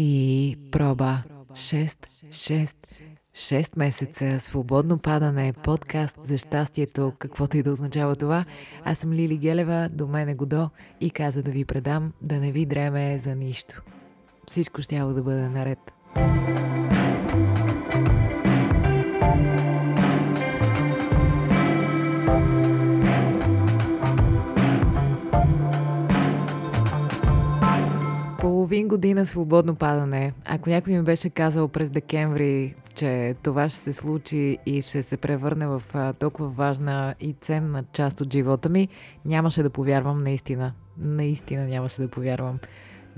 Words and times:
И 0.00 0.56
проба 0.70 1.22
6, 1.52 2.06
6, 2.28 2.74
6 3.34 3.78
месеца 3.78 4.40
свободно 4.40 4.98
падане, 4.98 5.52
подкаст 5.52 6.16
за 6.24 6.38
щастието, 6.38 7.12
каквото 7.18 7.56
и 7.56 7.62
да 7.62 7.72
означава 7.72 8.16
това. 8.16 8.44
Аз 8.84 8.98
съм 8.98 9.12
Лили 9.12 9.36
Гелева, 9.36 9.88
до 9.92 10.06
мен 10.06 10.28
е 10.28 10.34
Годо 10.34 10.70
и 11.00 11.10
каза 11.10 11.42
да 11.42 11.50
ви 11.50 11.64
предам 11.64 12.12
да 12.22 12.40
не 12.40 12.52
ви 12.52 12.66
дреме 12.66 13.18
за 13.18 13.34
нищо. 13.36 13.82
Всичко 14.50 14.82
ще 14.82 14.98
да 14.98 15.22
бъде 15.22 15.48
наред. 15.48 15.78
Половин 28.78 28.88
година 28.88 29.26
свободно 29.26 29.74
падане. 29.74 30.32
Ако 30.44 30.70
някой 30.70 30.92
ми 30.92 31.02
беше 31.02 31.30
казал 31.30 31.68
през 31.68 31.90
декември, 31.90 32.74
че 32.94 33.34
това 33.42 33.68
ще 33.68 33.78
се 33.78 33.92
случи 33.92 34.58
и 34.66 34.82
ще 34.82 35.02
се 35.02 35.16
превърне 35.16 35.66
в 35.66 35.82
толкова 36.18 36.48
важна 36.48 37.14
и 37.20 37.34
ценна 37.40 37.84
част 37.92 38.20
от 38.20 38.32
живота 38.32 38.68
ми, 38.68 38.88
нямаше 39.24 39.62
да 39.62 39.70
повярвам 39.70 40.22
наистина. 40.22 40.72
Наистина 40.98 41.64
нямаше 41.64 42.02
да 42.02 42.08
повярвам. 42.08 42.58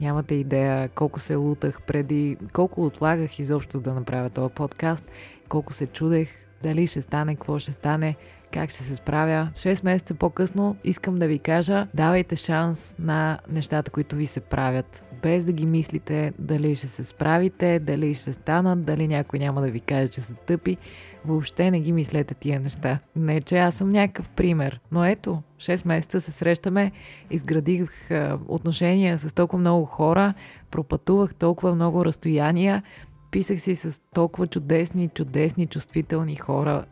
Нямате 0.01 0.35
идея 0.35 0.89
колко 0.89 1.21
се 1.21 1.35
лутах 1.35 1.83
преди, 1.87 2.37
колко 2.53 2.87
отлагах 2.87 3.39
изобщо 3.39 3.81
да 3.81 3.95
направя 3.95 4.31
този 4.31 4.55
подкаст, 4.55 5.05
колко 5.49 5.73
се 5.73 5.87
чудех, 5.87 6.29
дали 6.63 6.87
ще 6.87 7.03
стане, 7.03 7.35
какво 7.35 7.59
ще 7.59 7.73
стане, 7.73 8.17
как 8.53 8.71
ще 8.71 8.83
се 8.83 8.97
справя. 8.97 9.49
6 9.55 9.85
месеца 9.85 10.15
по-късно 10.15 10.77
искам 10.85 11.19
да 11.19 11.29
ви 11.29 11.39
кажа, 11.39 11.89
давайте 11.95 12.37
шанс 12.37 12.95
на 12.99 13.39
нещата, 13.49 13.91
които 13.91 14.17
ви 14.17 14.27
се 14.27 14.41
правят 14.41 15.05
без 15.23 15.45
да 15.45 15.53
ги 15.53 15.67
мислите 15.67 16.33
дали 16.39 16.77
ще 16.77 16.87
се 16.87 17.05
справите, 17.05 17.79
дали 17.79 18.15
ще 18.15 18.33
станат, 18.33 18.85
дали 18.85 19.09
някой 19.09 19.39
няма 19.39 19.61
да 19.61 19.71
ви 19.71 19.81
каже, 19.81 20.09
че 20.09 20.21
са 20.21 20.35
тъпи. 20.35 20.77
Въобще 21.25 21.71
не 21.71 21.81
ги 21.81 21.93
мислете 21.93 22.35
тия 22.35 22.61
неща. 22.61 22.99
Не, 23.17 23.41
че 23.41 23.59
аз 23.59 23.75
съм 23.75 23.91
някакъв 23.91 24.29
пример, 24.29 24.81
но 24.93 25.05
ето, 25.05 25.43
6 25.59 25.87
месеца 25.87 26.21
се 26.21 26.31
срещаме, 26.31 26.93
изградих 27.31 28.11
отношения 28.49 29.19
с 29.19 29.35
толкова 29.35 29.61
много 29.61 29.85
хора, 29.85 30.35
пропътувах 30.71 31.35
толкова 31.35 31.75
много 31.75 32.05
разстояния, 32.05 32.83
писах 33.31 33.61
си 33.61 33.77
с 33.77 34.01
толкова 34.15 34.47
чудесни, 34.47 35.09
чудесни, 35.09 35.67
чувствителни 35.67 36.37
хора, 36.37 36.85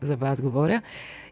за 0.00 0.16
вас 0.16 0.40
говоря, 0.40 0.82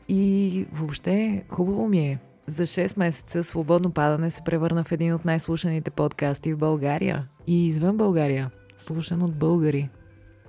и 0.09 0.67
въобще 0.73 1.43
хубаво 1.49 1.89
ми 1.89 1.99
е. 1.99 2.19
За 2.47 2.63
6 2.63 2.99
месеца 2.99 3.45
Свободно 3.45 3.91
падане 3.91 4.31
се 4.31 4.43
превърна 4.45 4.85
в 4.85 4.93
един 4.93 5.15
от 5.15 5.25
най-слушаните 5.25 5.91
подкасти 5.91 6.55
в 6.55 6.59
България 6.59 7.29
и 7.47 7.67
извън 7.67 7.97
България, 7.97 8.51
слушан 8.79 9.23
от 9.23 9.35
българи. 9.35 9.89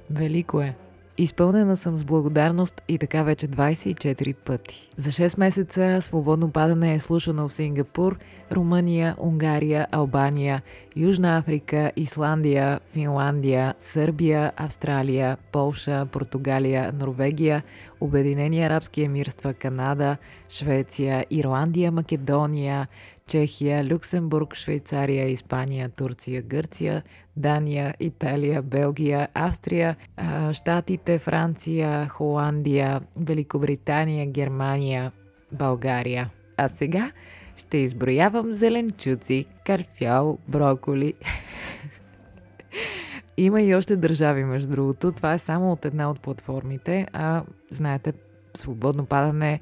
Велико 0.10 0.62
е! 0.62 0.85
Изпълнена 1.18 1.78
съм 1.78 1.98
с 1.98 2.04
благодарност 2.04 2.82
и 2.88 2.98
така 2.98 3.24
вече 3.24 3.48
24 3.48 4.36
пъти. 4.36 4.90
За 4.98 5.12
6 5.12 5.40
месеца 5.40 6.02
свободно 6.02 6.52
падане 6.52 6.94
е 6.94 7.00
слушано 7.00 7.48
в 7.48 7.54
Сингапур, 7.54 8.18
Румъния, 8.52 9.16
Унгария, 9.20 9.88
Албания, 9.92 10.62
Южна 10.96 11.38
Африка, 11.38 11.92
Исландия, 11.96 12.80
Финландия, 12.92 13.74
Сърбия, 13.80 14.52
Австралия, 14.58 15.38
Полша, 15.52 16.06
Португалия, 16.06 16.94
Норвегия, 17.00 17.64
Обединени 18.02 18.64
арабски 18.64 19.04
емирства, 19.04 19.54
Канада, 19.54 20.18
Швеция, 20.50 21.26
Ирландия, 21.30 21.92
Македония, 21.92 22.88
Чехия, 23.30 23.86
Люксембург, 23.86 24.56
Швейцария, 24.56 25.30
Испания, 25.30 25.90
Турция, 25.90 26.42
Гърция, 26.42 27.04
Дания, 27.38 27.94
Италия, 28.00 28.62
Белгия, 28.62 29.28
Австрия, 29.34 29.96
Штатите, 30.54 31.20
Франция, 31.20 32.10
Холандия, 32.10 33.02
Великобритания, 33.20 34.26
Германия, 34.26 35.12
България. 35.52 36.30
А 36.58 36.68
сега 36.68 37.12
ще 37.58 37.78
изброявам 37.78 38.54
зеленчуци, 38.54 39.46
карфял, 39.66 40.38
броколи. 40.48 41.14
Има 43.38 43.62
и 43.62 43.76
още 43.76 43.96
държави, 43.96 44.44
между 44.44 44.70
другото. 44.70 45.12
Това 45.12 45.34
е 45.34 45.40
само 45.40 45.72
от 45.72 45.86
една 45.86 46.10
от 46.10 46.20
платформите. 46.20 47.08
А, 47.14 47.44
знаете, 47.72 48.14
свободно 48.54 49.06
падане 49.06 49.60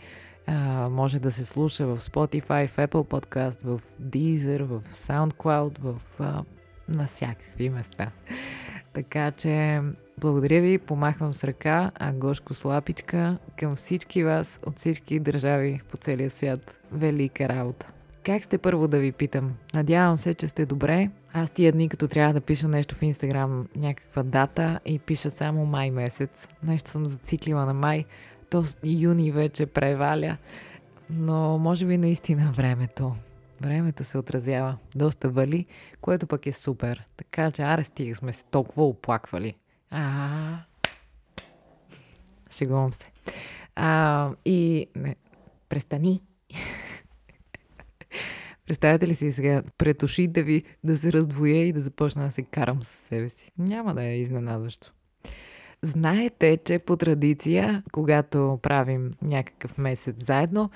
може 0.92 1.20
да 1.20 1.32
се 1.32 1.46
слуша 1.46 1.88
в 1.88 2.00
Spotify, 2.00 2.68
в 2.68 2.78
Apple 2.78 2.88
Podcast, 2.88 3.64
в 3.64 3.82
Deezer, 4.02 4.64
в 4.64 4.82
SoundCloud, 4.94 5.80
в 5.80 5.96
а, 6.20 6.44
на 6.90 7.08
всякакви 7.08 7.70
места. 7.70 8.12
Така 8.94 9.32
че 9.32 9.82
благодаря 10.18 10.62
ви, 10.62 10.78
помахвам 10.78 11.34
с 11.34 11.44
ръка, 11.44 11.92
а 11.96 12.14
Гошко 12.14 12.54
Слапичка 12.54 13.38
към 13.58 13.76
всички 13.76 14.24
вас 14.24 14.60
от 14.66 14.80
всички 14.80 15.20
държави 15.20 15.82
по 15.92 15.98
целия 15.98 16.30
свят. 16.30 16.76
Велика 16.92 17.50
работа! 17.50 17.88
Как 18.24 18.44
сте 18.44 18.58
първо 18.58 18.88
да 18.88 19.00
ви 19.00 19.12
питам? 19.12 19.54
Надявам 19.74 20.18
се, 20.18 20.34
че 20.34 20.48
сте 20.48 20.66
добре. 20.66 21.10
Аз 21.34 21.52
тия 21.52 21.72
дни, 21.72 21.90
като 21.90 22.08
трябва 22.08 22.34
да 22.34 22.42
пиша 22.42 22.68
нещо 22.68 22.96
в 22.96 23.02
Инстаграм, 23.02 23.68
някаква 23.76 24.24
дата 24.24 24.80
и 24.86 25.00
пиша 25.00 25.32
само 25.32 25.66
май 25.66 25.92
месец. 25.92 26.48
Нещо 26.64 26.90
съм 26.90 27.06
зациклила 27.06 27.66
на 27.66 27.74
май 27.74 28.06
то 28.54 28.64
юни 28.84 29.32
вече 29.32 29.66
преваля, 29.66 30.38
но 31.10 31.58
може 31.58 31.86
би 31.86 31.98
наистина 31.98 32.52
времето. 32.52 33.12
Времето 33.62 34.04
се 34.04 34.18
отразява. 34.18 34.78
Доста 34.96 35.30
вали, 35.30 35.66
което 36.02 36.28
пък 36.28 36.46
е 36.46 36.52
супер. 36.52 37.08
Така 37.18 37.52
че, 37.52 37.62
аре 37.62 37.84
стига 37.84 38.16
сме 38.16 38.32
се 38.32 38.46
толкова 38.46 38.86
оплаквали. 38.86 39.56
А, 39.90 40.58
Шегувам 42.52 42.94
се. 42.94 43.06
А, 43.76 44.30
и 44.46 44.88
не, 44.96 45.16
престани. 45.70 46.22
Представете 48.66 49.08
ли 49.08 49.16
си 49.16 49.32
сега 49.32 49.64
пред 49.78 50.04
ушите 50.04 50.44
ви 50.44 50.64
да 50.84 50.98
се 50.98 51.14
раздвоя 51.14 51.68
и 51.68 51.74
да 51.74 51.82
започна 51.82 52.26
да 52.26 52.32
се 52.32 52.44
карам 52.44 52.84
с 52.84 52.88
себе 52.88 53.30
си? 53.30 53.52
Няма 53.58 53.94
да 53.94 54.04
е 54.04 54.18
изненадващо. 54.18 54.94
Знаете, 55.84 56.58
че 56.66 56.80
по 56.80 56.96
традиция, 56.96 57.84
когато 57.92 58.60
правим 58.62 59.12
някакъв 59.22 59.78
месец 59.78 60.16
заедно, 60.26 60.70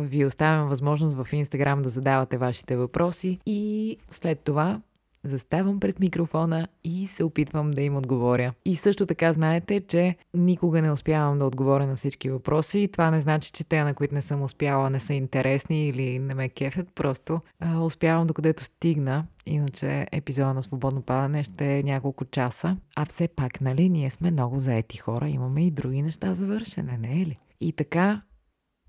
ви 0.00 0.24
оставям 0.24 0.68
възможност 0.68 1.16
в 1.16 1.32
Инстаграм 1.32 1.82
да 1.82 1.88
задавате 1.88 2.38
вашите 2.38 2.76
въпроси 2.76 3.38
и 3.46 3.96
след 4.10 4.40
това 4.40 4.80
заставам 5.24 5.80
пред 5.80 6.00
микрофона 6.00 6.68
и 6.84 7.06
се 7.06 7.24
опитвам 7.24 7.70
да 7.70 7.82
им 7.82 7.96
отговоря. 7.96 8.52
И 8.64 8.76
също 8.76 9.06
така 9.06 9.32
знаете, 9.32 9.80
че 9.80 10.16
никога 10.34 10.82
не 10.82 10.90
успявам 10.90 11.38
да 11.38 11.44
отговоря 11.44 11.86
на 11.86 11.96
всички 11.96 12.30
въпроси. 12.30 12.88
Това 12.92 13.10
не 13.10 13.20
значи, 13.20 13.52
че 13.52 13.64
те, 13.64 13.84
на 13.84 13.94
които 13.94 14.14
не 14.14 14.22
съм 14.22 14.42
успяла, 14.42 14.90
не 14.90 15.00
са 15.00 15.14
интересни 15.14 15.88
или 15.88 16.18
не 16.18 16.34
ме 16.34 16.48
кефят. 16.48 16.92
Просто 16.94 17.40
а, 17.60 17.80
успявам 17.80 18.26
докъдето 18.26 18.64
стигна. 18.64 19.26
Иначе 19.46 20.06
епизода 20.12 20.54
на 20.54 20.62
Свободно 20.62 21.02
падане 21.02 21.42
ще 21.42 21.78
е 21.78 21.82
няколко 21.82 22.24
часа. 22.24 22.76
А 22.96 23.04
все 23.04 23.28
пак, 23.28 23.60
нали, 23.60 23.88
ние 23.88 24.10
сме 24.10 24.30
много 24.30 24.58
заети 24.58 24.96
хора, 24.96 25.28
имаме 25.28 25.66
и 25.66 25.70
други 25.70 26.02
неща 26.02 26.34
за 26.34 26.46
вършене, 26.46 26.98
не 27.00 27.12
е 27.22 27.26
ли? 27.26 27.38
И 27.60 27.72
така, 27.72 28.22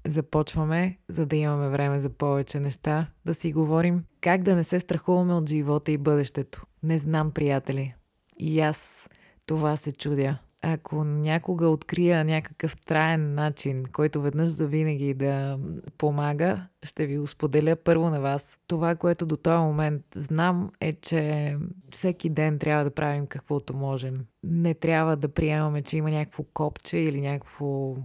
започваме, 0.05 0.97
за 1.09 1.25
да 1.25 1.35
имаме 1.35 1.69
време 1.69 1.99
за 1.99 2.09
повече 2.09 2.59
неща, 2.59 3.07
да 3.25 3.33
си 3.33 3.51
говорим 3.51 4.03
как 4.21 4.43
да 4.43 4.55
не 4.55 4.63
се 4.63 4.79
страхуваме 4.79 5.33
от 5.33 5.49
живота 5.49 5.91
и 5.91 5.97
бъдещето. 5.97 6.65
Не 6.83 6.99
знам, 6.99 7.31
приятели. 7.31 7.95
И 8.39 8.59
аз 8.59 9.07
това 9.45 9.77
се 9.77 9.91
чудя. 9.91 10.37
Ако 10.61 11.03
някога 11.03 11.67
открия 11.67 12.25
някакъв 12.25 12.77
траен 12.77 13.33
начин, 13.33 13.83
който 13.93 14.21
веднъж 14.21 14.49
за 14.49 14.67
винаги 14.67 15.13
да 15.13 15.59
помага, 15.97 16.67
ще 16.83 17.05
ви 17.05 17.17
го 17.17 17.27
споделя 17.27 17.75
първо 17.75 18.09
на 18.09 18.21
вас. 18.21 18.57
Това, 18.67 18.95
което 18.95 19.25
до 19.25 19.37
този 19.37 19.59
момент 19.59 20.01
знам 20.15 20.71
е, 20.81 20.93
че 20.93 21.55
всеки 21.91 22.29
ден 22.29 22.59
трябва 22.59 22.83
да 22.83 22.91
правим 22.91 23.27
каквото 23.27 23.73
можем. 23.73 24.25
Не 24.43 24.73
трябва 24.73 25.17
да 25.17 25.29
приемаме, 25.29 25.81
че 25.81 25.97
има 25.97 26.09
някакво 26.09 26.43
копче 26.43 26.97
или 26.97 27.21
някакво 27.21 27.95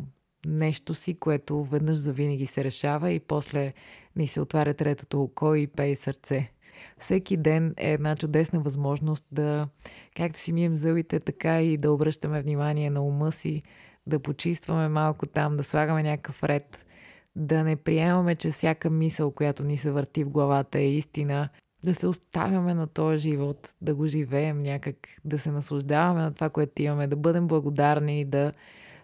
нещо 0.47 0.95
си, 0.95 1.19
което 1.19 1.65
веднъж 1.65 1.99
за 1.99 2.13
винаги 2.13 2.47
се 2.47 2.65
решава 2.65 3.11
и 3.11 3.21
после 3.21 3.73
ни 4.17 4.27
се 4.27 4.41
отваря 4.41 4.75
третото 4.75 5.23
око 5.23 5.55
и 5.55 5.67
пее 5.67 5.97
сърце. 5.97 6.51
Всеки 6.99 7.37
ден 7.37 7.75
е 7.77 7.93
една 7.93 8.17
чудесна 8.17 8.61
възможност 8.61 9.25
да, 9.33 9.69
както 10.17 10.39
си 10.39 10.53
мием 10.53 10.75
зъбите, 10.75 11.21
така 11.21 11.63
и 11.63 11.77
да 11.77 11.93
обръщаме 11.93 12.43
внимание 12.43 12.91
на 12.91 13.03
ума 13.03 13.33
си, 13.33 13.63
да 14.07 14.19
почистваме 14.19 14.89
малко 14.89 15.27
там, 15.27 15.57
да 15.57 15.65
слагаме 15.65 16.03
някакъв 16.03 16.45
ред, 16.45 16.85
да 17.37 17.65
не 17.65 17.77
приемаме, 17.77 18.35
че 18.35 18.51
всяка 18.51 18.91
мисъл, 18.91 19.31
която 19.31 19.65
ни 19.65 19.77
се 19.77 19.91
върти 19.91 20.25
в 20.25 20.31
главата 20.31 20.79
е 20.79 20.91
истина, 20.91 21.49
да 21.85 21.95
се 21.95 22.07
оставяме 22.07 22.75
на 22.75 22.87
този 22.87 23.19
живот, 23.19 23.75
да 23.81 23.95
го 23.95 24.07
живеем 24.07 24.63
някак, 24.63 24.97
да 25.25 25.39
се 25.39 25.51
наслаждаваме 25.51 26.23
на 26.23 26.35
това, 26.35 26.51
което 26.51 26.83
имаме, 26.83 27.07
да 27.07 27.17
бъдем 27.17 27.49
благодарни, 27.49 28.25
да 28.25 28.53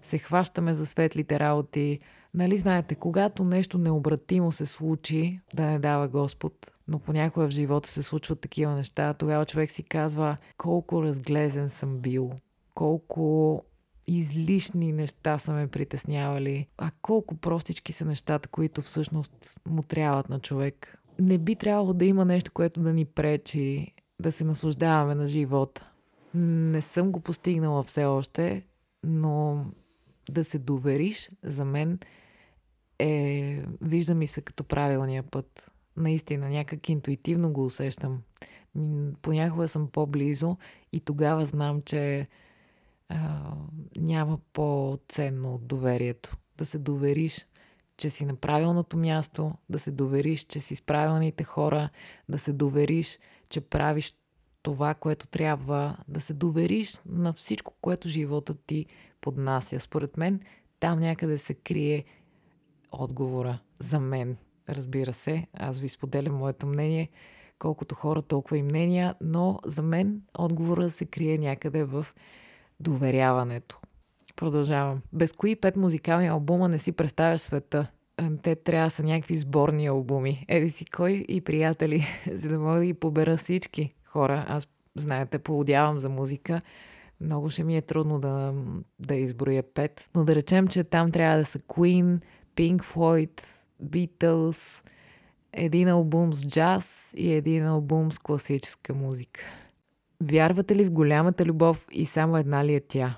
се 0.06 0.18
хващаме 0.18 0.74
за 0.74 0.86
светлите 0.86 1.40
работи, 1.40 1.98
Нали 2.36 2.56
знаете, 2.56 2.94
когато 2.94 3.44
нещо 3.44 3.78
необратимо 3.78 4.52
се 4.52 4.66
случи, 4.66 5.40
да 5.54 5.66
не 5.66 5.78
дава 5.78 6.08
Господ, 6.08 6.72
но 6.88 6.98
понякога 6.98 7.46
в 7.46 7.50
живота 7.50 7.88
се 7.88 8.02
случват 8.02 8.40
такива 8.40 8.72
неща, 8.72 9.14
тогава 9.14 9.46
човек 9.46 9.70
си 9.70 9.82
казва 9.82 10.36
колко 10.58 11.02
разглезен 11.02 11.68
съм 11.68 11.98
бил, 11.98 12.30
колко 12.74 13.62
излишни 14.06 14.92
неща 14.92 15.38
са 15.38 15.52
ме 15.52 15.66
притеснявали, 15.66 16.66
а 16.78 16.90
колко 17.02 17.36
простички 17.36 17.92
са 17.92 18.04
нещата, 18.04 18.48
които 18.48 18.82
всъщност 18.82 19.60
му 19.68 19.82
трябват 19.82 20.28
на 20.28 20.40
човек. 20.40 21.02
Не 21.18 21.38
би 21.38 21.56
трябвало 21.56 21.92
да 21.92 22.04
има 22.04 22.24
нещо, 22.24 22.50
което 22.52 22.80
да 22.80 22.92
ни 22.92 23.04
пречи 23.04 23.94
да 24.20 24.32
се 24.32 24.44
наслаждаваме 24.44 25.14
на 25.14 25.28
живота. 25.28 25.90
Не 26.34 26.82
съм 26.82 27.12
го 27.12 27.20
постигнала 27.20 27.82
все 27.82 28.04
още, 28.04 28.66
но 29.04 29.64
да 30.30 30.44
се 30.44 30.58
довериш 30.58 31.30
за 31.42 31.64
мен 31.64 31.98
е, 32.98 33.62
вижда 33.80 34.14
ми 34.14 34.26
се 34.26 34.40
като 34.40 34.64
правилния 34.64 35.22
път. 35.22 35.70
Наистина, 35.96 36.48
някак 36.48 36.88
интуитивно 36.88 37.52
го 37.52 37.64
усещам. 37.64 38.22
Понякога 39.22 39.68
съм 39.68 39.88
по-близо 39.88 40.56
и 40.92 41.00
тогава 41.00 41.46
знам, 41.46 41.82
че 41.82 42.28
а, 43.08 43.52
няма 43.96 44.38
по-ценно 44.52 45.54
от 45.54 45.66
доверието. 45.66 46.36
Да 46.58 46.64
се 46.64 46.78
довериш, 46.78 47.46
че 47.96 48.10
си 48.10 48.24
на 48.24 48.36
правилното 48.36 48.96
място, 48.96 49.52
да 49.68 49.78
се 49.78 49.90
довериш, 49.90 50.44
че 50.44 50.60
си 50.60 50.76
с 50.76 50.82
правилните 50.82 51.44
хора, 51.44 51.88
да 52.28 52.38
се 52.38 52.52
довериш, 52.52 53.18
че 53.48 53.60
правиш 53.60 54.14
това, 54.62 54.94
което 54.94 55.26
трябва, 55.26 55.96
да 56.08 56.20
се 56.20 56.34
довериш 56.34 57.00
на 57.06 57.32
всичко, 57.32 57.74
което 57.80 58.08
живота 58.08 58.54
ти 58.54 58.86
поднася. 59.20 59.80
Според 59.80 60.16
мен, 60.16 60.40
там 60.80 61.00
някъде 61.00 61.38
се 61.38 61.54
крие 61.54 62.04
отговора 62.92 63.58
за 63.78 64.00
мен. 64.00 64.36
Разбира 64.68 65.12
се, 65.12 65.46
аз 65.54 65.80
ви 65.80 65.88
споделям 65.88 66.34
моето 66.34 66.66
мнение. 66.66 67.08
Колкото 67.58 67.94
хора, 67.94 68.22
толкова 68.22 68.58
и 68.58 68.62
мнения, 68.62 69.14
но 69.20 69.60
за 69.64 69.82
мен 69.82 70.22
отговора 70.38 70.90
се 70.90 71.04
крие 71.04 71.38
някъде 71.38 71.84
в 71.84 72.06
доверяването. 72.80 73.78
Продължавам. 74.36 75.02
Без 75.12 75.32
кои 75.32 75.56
пет 75.56 75.76
музикални 75.76 76.28
албума 76.28 76.68
не 76.68 76.78
си 76.78 76.92
представяш 76.92 77.40
света? 77.40 77.86
Те 78.42 78.54
трябва 78.56 78.86
да 78.86 78.90
са 78.90 79.02
някакви 79.02 79.34
сборни 79.34 79.86
албуми. 79.86 80.44
Еди 80.48 80.70
си 80.70 80.84
кой 80.84 81.24
и 81.28 81.40
приятели, 81.40 82.06
за 82.32 82.48
да 82.48 82.58
мога 82.58 82.78
да 82.78 82.84
ги 82.84 82.94
побера 82.94 83.36
всички 83.36 83.94
хора. 84.04 84.44
Аз, 84.48 84.68
знаете, 84.96 85.38
поудявам 85.38 85.98
за 85.98 86.08
музика. 86.08 86.60
Много 87.20 87.50
ще 87.50 87.64
ми 87.64 87.76
е 87.76 87.82
трудно 87.82 88.20
да, 88.20 88.54
да 88.98 89.14
изброя 89.14 89.62
пет. 89.62 90.10
Но 90.14 90.24
да 90.24 90.34
речем, 90.34 90.68
че 90.68 90.84
там 90.84 91.10
трябва 91.10 91.38
да 91.38 91.44
са 91.44 91.58
Queen, 91.58 92.20
Pink 92.56 92.82
Floyd, 92.82 93.42
Beatles, 93.84 94.82
един 95.52 95.88
албум 95.88 96.34
с 96.34 96.46
джаз 96.46 97.12
и 97.16 97.32
един 97.32 97.66
албум 97.66 98.12
с 98.12 98.18
класическа 98.18 98.94
музика. 98.94 99.40
Вярвате 100.22 100.76
ли 100.76 100.84
в 100.84 100.90
голямата 100.90 101.44
любов 101.44 101.86
и 101.92 102.06
само 102.06 102.36
една 102.36 102.64
ли 102.64 102.74
е 102.74 102.80
тя? 102.80 103.16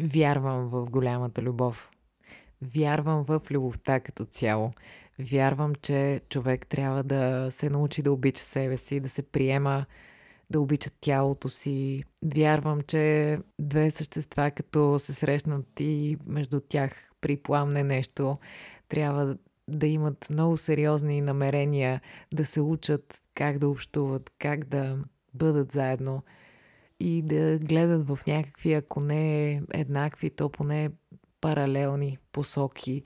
Вярвам 0.00 0.68
в 0.68 0.84
голямата 0.90 1.42
любов. 1.42 1.90
Вярвам 2.62 3.24
в 3.24 3.40
любовта 3.50 4.00
като 4.00 4.24
цяло. 4.24 4.70
Вярвам, 5.18 5.74
че 5.74 6.20
човек 6.28 6.66
трябва 6.66 7.02
да 7.02 7.48
се 7.50 7.70
научи 7.70 8.02
да 8.02 8.12
обича 8.12 8.42
себе 8.42 8.76
си, 8.76 9.00
да 9.00 9.08
се 9.08 9.22
приема, 9.22 9.86
да 10.50 10.60
обича 10.60 10.90
тялото 11.00 11.48
си. 11.48 12.02
Вярвам, 12.24 12.80
че 12.80 13.38
две 13.60 13.90
същества, 13.90 14.50
като 14.50 14.98
се 14.98 15.12
срещнат 15.12 15.80
и 15.80 16.16
между 16.26 16.60
тях 16.60 17.10
припламне 17.20 17.84
нещо, 17.84 18.38
трябва 18.88 19.36
да 19.68 19.86
имат 19.86 20.30
много 20.30 20.56
сериозни 20.56 21.20
намерения 21.20 22.00
да 22.34 22.44
се 22.44 22.60
учат 22.60 23.20
как 23.34 23.58
да 23.58 23.68
общуват, 23.68 24.30
как 24.38 24.64
да 24.64 24.98
бъдат 25.34 25.72
заедно 25.72 26.22
и 27.00 27.22
да 27.22 27.58
гледат 27.58 28.06
в 28.06 28.18
някакви, 28.26 28.72
ако 28.72 29.00
не 29.00 29.62
еднакви, 29.74 30.30
то 30.30 30.48
поне 30.48 30.90
паралелни 31.40 32.18
посоки. 32.32 33.02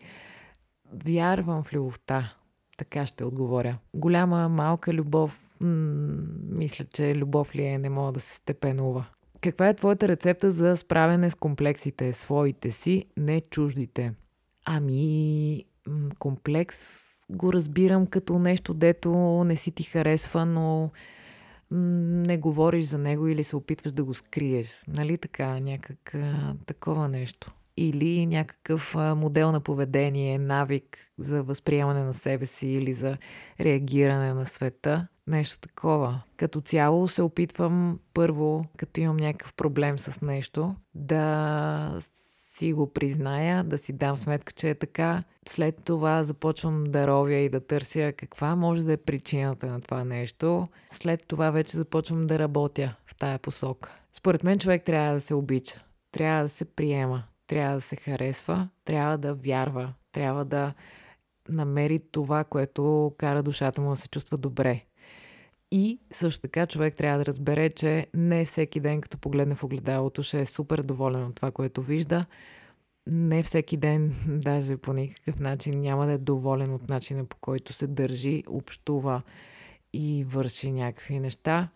Вярвам 1.04 1.64
в 1.64 1.72
любовта. 1.72 2.34
Така 2.76 3.06
ще 3.06 3.24
отговоря. 3.24 3.78
Голяма, 3.94 4.48
малка 4.48 4.94
любов, 4.94 5.49
мисля, 5.60 6.84
че 6.84 7.14
любов 7.14 7.54
ли 7.54 7.64
е, 7.64 7.78
не 7.78 7.90
мога 7.90 8.12
да 8.12 8.20
се 8.20 8.36
степенува. 8.36 9.06
Каква 9.40 9.68
е 9.68 9.76
твоята 9.76 10.08
рецепта 10.08 10.50
за 10.50 10.76
справяне 10.76 11.30
с 11.30 11.34
комплексите, 11.34 12.12
своите 12.12 12.70
си, 12.70 13.04
не 13.16 13.40
чуждите? 13.40 14.12
Ами, 14.64 15.64
комплекс 16.18 16.76
го 17.30 17.52
разбирам 17.52 18.06
като 18.06 18.38
нещо, 18.38 18.74
дето 18.74 19.10
не 19.44 19.56
си 19.56 19.72
ти 19.72 19.82
харесва, 19.82 20.46
но 20.46 20.90
не 21.70 22.38
говориш 22.38 22.84
за 22.84 22.98
него 22.98 23.28
или 23.28 23.44
се 23.44 23.56
опитваш 23.56 23.92
да 23.92 24.04
го 24.04 24.14
скриеш. 24.14 24.84
Нали 24.88 25.18
така, 25.18 25.60
някак 25.60 26.14
а, 26.14 26.54
такова 26.66 27.08
нещо. 27.08 27.50
Или 27.82 28.26
някакъв 28.26 28.94
модел 28.94 29.52
на 29.52 29.60
поведение, 29.60 30.38
навик 30.38 30.98
за 31.18 31.42
възприемане 31.42 32.04
на 32.04 32.14
себе 32.14 32.46
си 32.46 32.68
или 32.68 32.92
за 32.92 33.14
реагиране 33.60 34.34
на 34.34 34.46
света. 34.46 35.06
Нещо 35.26 35.58
такова. 35.60 36.22
Като 36.36 36.60
цяло 36.60 37.08
се 37.08 37.22
опитвам 37.22 37.98
първо, 38.14 38.64
като 38.76 39.00
имам 39.00 39.16
някакъв 39.16 39.54
проблем 39.54 39.98
с 39.98 40.20
нещо, 40.20 40.74
да 40.94 42.00
си 42.00 42.72
го 42.72 42.92
призная, 42.92 43.64
да 43.64 43.78
си 43.78 43.92
дам 43.92 44.16
сметка, 44.16 44.52
че 44.52 44.70
е 44.70 44.74
така. 44.74 45.22
След 45.48 45.84
това 45.84 46.22
започвам 46.22 46.84
да 46.84 47.06
ровя 47.06 47.34
и 47.34 47.48
да 47.48 47.60
търся 47.60 48.12
каква 48.16 48.56
може 48.56 48.82
да 48.82 48.92
е 48.92 48.96
причината 48.96 49.66
на 49.66 49.80
това 49.80 50.04
нещо. 50.04 50.68
След 50.92 51.24
това 51.26 51.50
вече 51.50 51.76
започвам 51.76 52.26
да 52.26 52.38
работя 52.38 52.96
в 53.06 53.16
тая 53.16 53.38
посока. 53.38 53.96
Според 54.12 54.44
мен 54.44 54.58
човек 54.58 54.84
трябва 54.84 55.14
да 55.14 55.20
се 55.20 55.34
обича, 55.34 55.80
трябва 56.12 56.42
да 56.42 56.48
се 56.48 56.64
приема, 56.64 57.22
трябва 57.50 57.74
да 57.74 57.80
се 57.80 57.96
харесва, 57.96 58.68
трябва 58.84 59.18
да 59.18 59.34
вярва, 59.34 59.94
трябва 60.12 60.44
да 60.44 60.74
намери 61.48 62.00
това, 62.12 62.44
което 62.44 63.14
кара 63.18 63.42
душата 63.42 63.80
му 63.80 63.90
да 63.90 63.96
се 63.96 64.08
чувства 64.08 64.38
добре. 64.38 64.80
И 65.70 66.00
също 66.10 66.40
така 66.40 66.66
човек 66.66 66.96
трябва 66.96 67.18
да 67.18 67.26
разбере, 67.26 67.70
че 67.70 68.06
не 68.14 68.44
всеки 68.44 68.80
ден, 68.80 69.00
като 69.00 69.18
погледне 69.18 69.54
в 69.54 69.64
огледалото, 69.64 70.22
ще 70.22 70.40
е 70.40 70.46
супер 70.46 70.82
доволен 70.82 71.24
от 71.24 71.34
това, 71.34 71.50
което 71.50 71.82
вижда. 71.82 72.24
Не 73.06 73.42
всеки 73.42 73.76
ден, 73.76 74.14
даже 74.28 74.76
по 74.76 74.92
никакъв 74.92 75.40
начин, 75.40 75.80
няма 75.80 76.06
да 76.06 76.12
е 76.12 76.18
доволен 76.18 76.74
от 76.74 76.88
начина 76.88 77.24
по 77.24 77.36
който 77.36 77.72
се 77.72 77.86
държи, 77.86 78.44
общува 78.46 79.22
и 79.92 80.24
върши 80.28 80.72
някакви 80.72 81.18
неща. 81.18 81.68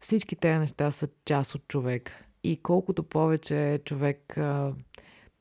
Всички 0.00 0.36
тези 0.36 0.58
неща 0.58 0.90
са 0.90 1.08
част 1.24 1.54
от 1.54 1.68
човек. 1.68 2.12
И 2.44 2.56
колкото 2.62 3.02
повече 3.02 3.80
човек 3.84 4.38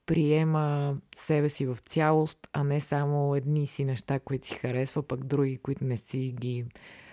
приема 0.08 0.98
себе 1.16 1.50
си 1.50 1.66
в 1.66 1.78
цялост, 1.86 2.48
а 2.54 2.64
не 2.64 2.82
само 2.82 3.36
едни 3.36 3.68
си 3.68 3.86
неща, 3.86 4.20
които 4.20 4.48
си 4.48 4.54
харесва, 4.54 5.04
пък 5.04 5.24
други, 5.24 5.58
които 5.58 5.84
не 5.84 5.98
си 5.98 6.36
ги 6.40 6.66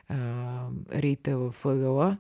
а, 0.09 0.17
рита 0.93 1.39
в 1.39 1.55
ъгъла. 1.65 2.19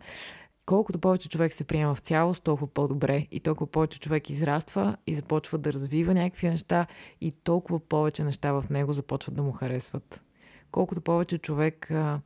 Колкото 0.66 0.98
повече 0.98 1.28
човек 1.28 1.52
се 1.52 1.64
приема 1.64 1.94
в 1.94 1.98
цялост, 1.98 2.44
толкова 2.44 2.66
по-добре 2.66 3.26
и 3.30 3.40
толкова 3.40 3.70
повече 3.70 4.00
човек 4.00 4.30
израства 4.30 4.96
и 5.06 5.14
започва 5.14 5.58
да 5.58 5.72
развива 5.72 6.14
някакви 6.14 6.48
неща 6.48 6.86
и 7.20 7.32
толкова 7.32 7.80
повече 7.80 8.24
неща 8.24 8.52
в 8.52 8.64
него 8.70 8.92
започват 8.92 9.34
да 9.34 9.42
му 9.42 9.52
харесват. 9.52 10.22
Колкото 10.70 11.00
повече 11.00 11.38
човек 11.38 11.90
а, 11.90 12.20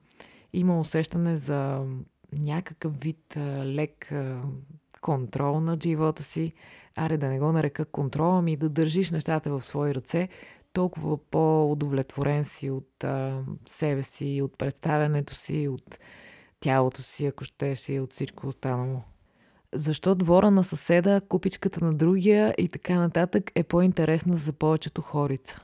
има 0.53 0.81
усещане 0.81 1.37
за 1.37 1.87
някакъв 2.33 3.01
вид 3.01 3.37
а, 3.37 3.67
лек 3.67 4.13
а, 4.13 4.43
контрол 5.01 5.61
на 5.61 5.79
живота 5.83 6.23
си, 6.23 6.53
аре 6.99 7.17
да 7.17 7.29
не 7.29 7.39
го 7.39 7.53
нарека 7.53 7.85
контрол, 7.85 8.39
ами 8.39 8.57
да 8.57 8.69
държиш 8.69 9.11
нещата 9.11 9.51
в 9.51 9.63
свои 9.63 9.95
ръце, 9.95 10.29
толкова 10.73 11.19
по-удовлетворен 11.19 12.45
си 12.45 12.71
от 12.71 13.05
а, 13.05 13.43
себе 13.67 14.03
си, 14.03 14.41
от 14.45 14.59
представянето 14.59 15.35
си, 15.35 15.69
от 15.69 15.99
тялото 16.61 17.03
си, 17.03 17.27
ако 17.27 17.45
щеш, 17.45 17.89
и 17.89 18.01
от 18.01 18.13
всичко 18.13 18.47
останало. 18.47 19.01
Защо 19.75 20.15
двора 20.15 20.51
на 20.51 20.65
съседа, 20.65 21.21
купичката 21.29 21.85
на 21.85 21.93
другия 21.93 22.55
и 22.59 22.69
така 22.69 22.97
нататък 22.97 23.51
е 23.55 23.63
по-интересна 23.63 24.37
за 24.37 24.53
повечето 24.53 25.03
хорица? 25.03 25.61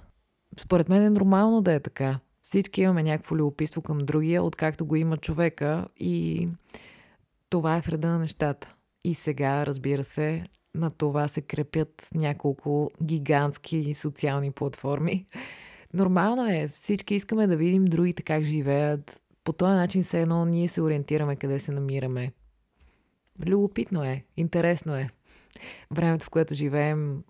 Според 0.58 0.88
мен 0.88 1.02
е 1.02 1.10
нормално 1.10 1.62
да 1.62 1.72
е 1.72 1.80
така. 1.80 2.18
Всички 2.42 2.80
имаме 2.80 3.02
някакво 3.02 3.36
любопитство 3.36 3.82
към 3.82 3.98
другия, 3.98 4.42
откакто 4.42 4.86
го 4.86 4.96
има 4.96 5.16
човека 5.16 5.84
и 5.96 6.48
това 7.50 7.76
е 7.76 7.80
вреда 7.80 8.08
на 8.08 8.18
нещата. 8.18 8.74
И 9.04 9.14
сега, 9.14 9.66
разбира 9.66 10.04
се, 10.04 10.44
на 10.74 10.90
това 10.90 11.28
се 11.28 11.40
крепят 11.40 12.08
няколко 12.14 12.90
гигантски 13.02 13.94
социални 13.94 14.50
платформи. 14.50 15.26
Нормално 15.94 16.46
е, 16.46 16.68
всички 16.68 17.14
искаме 17.14 17.46
да 17.46 17.56
видим 17.56 17.84
другите 17.84 18.22
как 18.22 18.44
живеят. 18.44 19.20
По 19.44 19.52
този 19.52 19.72
начин 19.72 20.04
се 20.04 20.20
едно 20.20 20.44
ние 20.44 20.68
се 20.68 20.82
ориентираме 20.82 21.36
къде 21.36 21.58
се 21.58 21.72
намираме. 21.72 22.32
Любопитно 23.46 24.04
е, 24.04 24.24
интересно 24.36 24.94
е. 24.94 25.08
Времето, 25.90 26.24
в 26.24 26.30
което 26.30 26.54
живеем, 26.54 27.22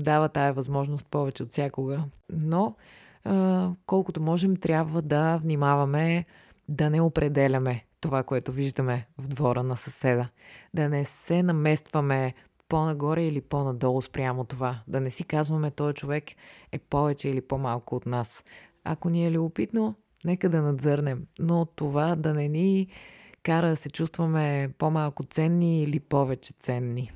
дава 0.00 0.28
тая 0.28 0.52
възможност 0.52 1.06
повече 1.06 1.42
от 1.42 1.50
всякога. 1.50 2.04
Но 2.32 2.76
а, 3.24 3.70
колкото 3.86 4.22
можем, 4.22 4.56
трябва 4.56 5.02
да 5.02 5.36
внимаваме 5.42 6.24
да 6.68 6.90
не 6.90 7.00
определяме 7.00 7.82
това, 8.00 8.22
което 8.22 8.52
виждаме 8.52 9.06
в 9.18 9.28
двора 9.28 9.62
на 9.62 9.76
съседа. 9.76 10.26
Да 10.74 10.88
не 10.88 11.04
се 11.04 11.42
наместваме 11.42 12.34
по-нагоре 12.72 13.24
или 13.24 13.40
по-надолу 13.40 14.02
спрямо 14.02 14.44
това. 14.44 14.82
Да 14.88 15.00
не 15.00 15.10
си 15.10 15.24
казваме, 15.24 15.70
този 15.70 15.94
човек 15.94 16.24
е 16.72 16.78
повече 16.78 17.28
или 17.28 17.40
по-малко 17.40 17.96
от 17.96 18.06
нас. 18.06 18.44
Ако 18.84 19.10
ни 19.10 19.26
е 19.26 19.30
любопитно, 19.30 19.94
нека 20.24 20.48
да 20.48 20.62
надзърнем. 20.62 21.26
Но 21.38 21.66
това 21.66 22.16
да 22.16 22.34
не 22.34 22.48
ни 22.48 22.86
кара 23.42 23.68
да 23.68 23.76
се 23.76 23.90
чувстваме 23.90 24.70
по-малко 24.78 25.24
ценни 25.24 25.82
или 25.82 26.00
повече 26.00 26.52
ценни. 26.60 27.12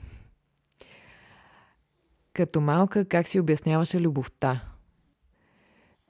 Като 2.33 2.61
малка, 2.61 3.05
как 3.05 3.29
си 3.29 3.41
обясняваше 3.41 4.01
любовта? 4.01 4.61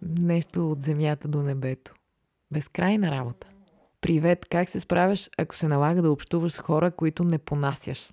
Нещо 0.02 0.70
от 0.70 0.82
земята 0.82 1.28
до 1.28 1.42
небето. 1.42 1.92
Безкрайна 2.50 3.10
работа. 3.10 3.46
Привет, 4.00 4.46
как 4.50 4.68
се 4.68 4.80
справяш, 4.80 5.30
ако 5.38 5.56
се 5.56 5.68
налага 5.68 6.02
да 6.02 6.10
общуваш 6.10 6.52
с 6.52 6.58
хора, 6.58 6.90
които 6.90 7.24
не 7.24 7.38
понасяш? 7.38 8.10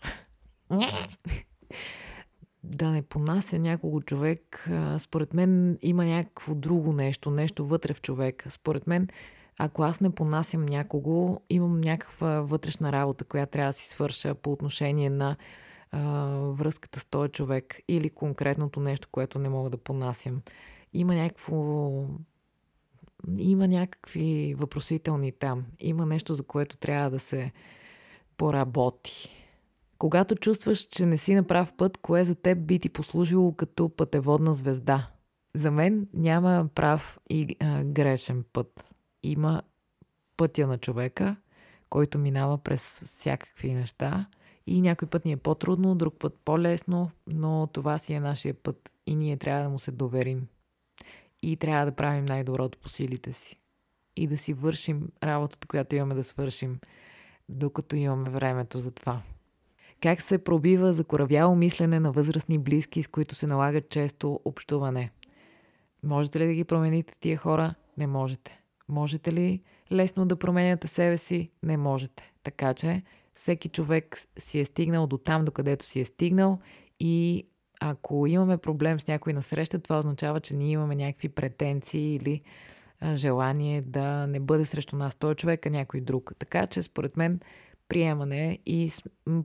Да 2.63 2.91
не 2.91 3.01
понася 3.01 3.59
някого 3.59 4.01
човек, 4.01 4.69
според 4.97 5.33
мен 5.33 5.77
има 5.81 6.05
някакво 6.05 6.55
друго 6.55 6.93
нещо, 6.93 7.31
нещо 7.31 7.65
вътре 7.65 7.93
в 7.93 8.01
човека. 8.01 8.51
Според 8.51 8.87
мен, 8.87 9.07
ако 9.57 9.83
аз 9.83 9.99
не 9.99 10.09
понасям 10.09 10.65
някого, 10.65 11.39
имам 11.49 11.81
някаква 11.81 12.41
вътрешна 12.41 12.91
работа, 12.91 13.25
която 13.25 13.51
трябва 13.51 13.69
да 13.69 13.73
си 13.73 13.89
свърша 13.89 14.35
по 14.35 14.51
отношение 14.51 15.09
на 15.09 15.35
а, 15.91 16.01
връзката 16.37 16.99
с 16.99 17.05
този 17.05 17.29
човек 17.29 17.79
или 17.87 18.09
конкретното 18.09 18.79
нещо, 18.79 19.07
което 19.11 19.39
не 19.39 19.49
мога 19.49 19.69
да 19.69 19.77
понасям. 19.77 20.41
Има 20.93 21.15
някакво 21.15 21.89
има 23.37 23.67
някакви 23.67 24.55
въпросителни 24.57 25.31
там. 25.31 25.65
Има 25.79 26.05
нещо, 26.05 26.33
за 26.33 26.43
което 26.43 26.77
трябва 26.77 27.09
да 27.09 27.19
се 27.19 27.51
поработи. 28.37 29.42
Когато 29.97 30.35
чувстваш, 30.35 30.79
че 30.79 31.05
не 31.05 31.17
си 31.17 31.35
на 31.35 31.43
прав 31.43 31.73
път, 31.77 31.97
кое 31.97 32.25
за 32.25 32.35
теб 32.35 32.65
би 32.65 32.79
ти 32.79 32.89
послужило 32.89 33.55
като 33.55 33.89
пътеводна 33.89 34.53
звезда? 34.53 35.07
За 35.55 35.71
мен 35.71 36.07
няма 36.13 36.69
прав 36.75 37.19
и 37.29 37.55
а, 37.59 37.83
грешен 37.83 38.45
път. 38.53 38.85
Има 39.23 39.61
пътя 40.37 40.67
на 40.67 40.77
човека, 40.77 41.35
който 41.89 42.19
минава 42.19 42.57
през 42.57 42.99
всякакви 43.05 43.73
неща 43.73 44.25
и 44.67 44.81
някой 44.81 45.07
път 45.07 45.25
ни 45.25 45.31
е 45.31 45.37
по-трудно, 45.37 45.95
друг 45.95 46.15
път 46.19 46.39
по-лесно, 46.45 47.11
но 47.27 47.67
това 47.67 47.97
си 47.97 48.13
е 48.13 48.19
нашия 48.19 48.53
път 48.53 48.89
и 49.07 49.15
ние 49.15 49.37
трябва 49.37 49.63
да 49.63 49.69
му 49.69 49.79
се 49.79 49.91
доверим 49.91 50.47
и 51.41 51.57
трябва 51.57 51.85
да 51.85 51.91
правим 51.91 52.25
най-доброто 52.25 52.77
по 52.77 52.89
силите 52.89 53.33
си. 53.33 53.55
И 54.15 54.27
да 54.27 54.37
си 54.37 54.53
вършим 54.53 55.09
работата, 55.23 55.67
която 55.67 55.95
имаме 55.95 56.15
да 56.15 56.23
свършим, 56.23 56.79
докато 57.49 57.95
имаме 57.95 58.29
времето 58.29 58.79
за 58.79 58.91
това. 58.91 59.21
Как 60.03 60.21
се 60.21 60.37
пробива 60.37 60.93
за 60.93 61.03
коравяло 61.03 61.55
мислене 61.55 61.99
на 61.99 62.11
възрастни 62.11 62.57
близки, 62.57 63.03
с 63.03 63.07
които 63.07 63.35
се 63.35 63.47
налага 63.47 63.81
често 63.81 64.39
общуване? 64.45 65.09
Можете 66.03 66.39
ли 66.39 66.47
да 66.47 66.53
ги 66.53 66.63
промените 66.63 67.13
тия 67.19 67.37
хора? 67.37 67.73
Не 67.97 68.07
можете. 68.07 68.55
Можете 68.89 69.33
ли 69.33 69.61
лесно 69.91 70.25
да 70.25 70.35
променяте 70.35 70.87
себе 70.87 71.17
си? 71.17 71.49
Не 71.63 71.77
можете. 71.77 72.33
Така 72.43 72.73
че 72.73 73.03
всеки 73.33 73.69
човек 73.69 74.17
си 74.39 74.59
е 74.59 74.65
стигнал 74.65 75.07
до 75.07 75.17
там, 75.17 75.45
докъдето 75.45 75.85
си 75.85 75.99
е 75.99 76.05
стигнал 76.05 76.59
и 76.99 77.47
ако 77.79 78.27
имаме 78.27 78.57
проблем 78.57 78.99
с 78.99 79.07
някой 79.07 79.33
насреща, 79.33 79.79
това 79.79 79.99
означава, 79.99 80.39
че 80.39 80.55
ние 80.55 80.71
имаме 80.71 80.95
някакви 80.95 81.29
претенции 81.29 82.15
или 82.15 82.41
желание 83.15 83.81
да 83.81 84.27
не 84.27 84.39
бъде 84.39 84.65
срещу 84.65 84.95
нас 84.95 85.15
той 85.15 85.35
човек, 85.35 85.65
а 85.65 85.69
някой 85.69 86.01
друг. 86.01 86.33
Така 86.39 86.67
че, 86.67 86.83
според 86.83 87.17
мен, 87.17 87.39
приемане 87.89 88.59
и 88.65 88.91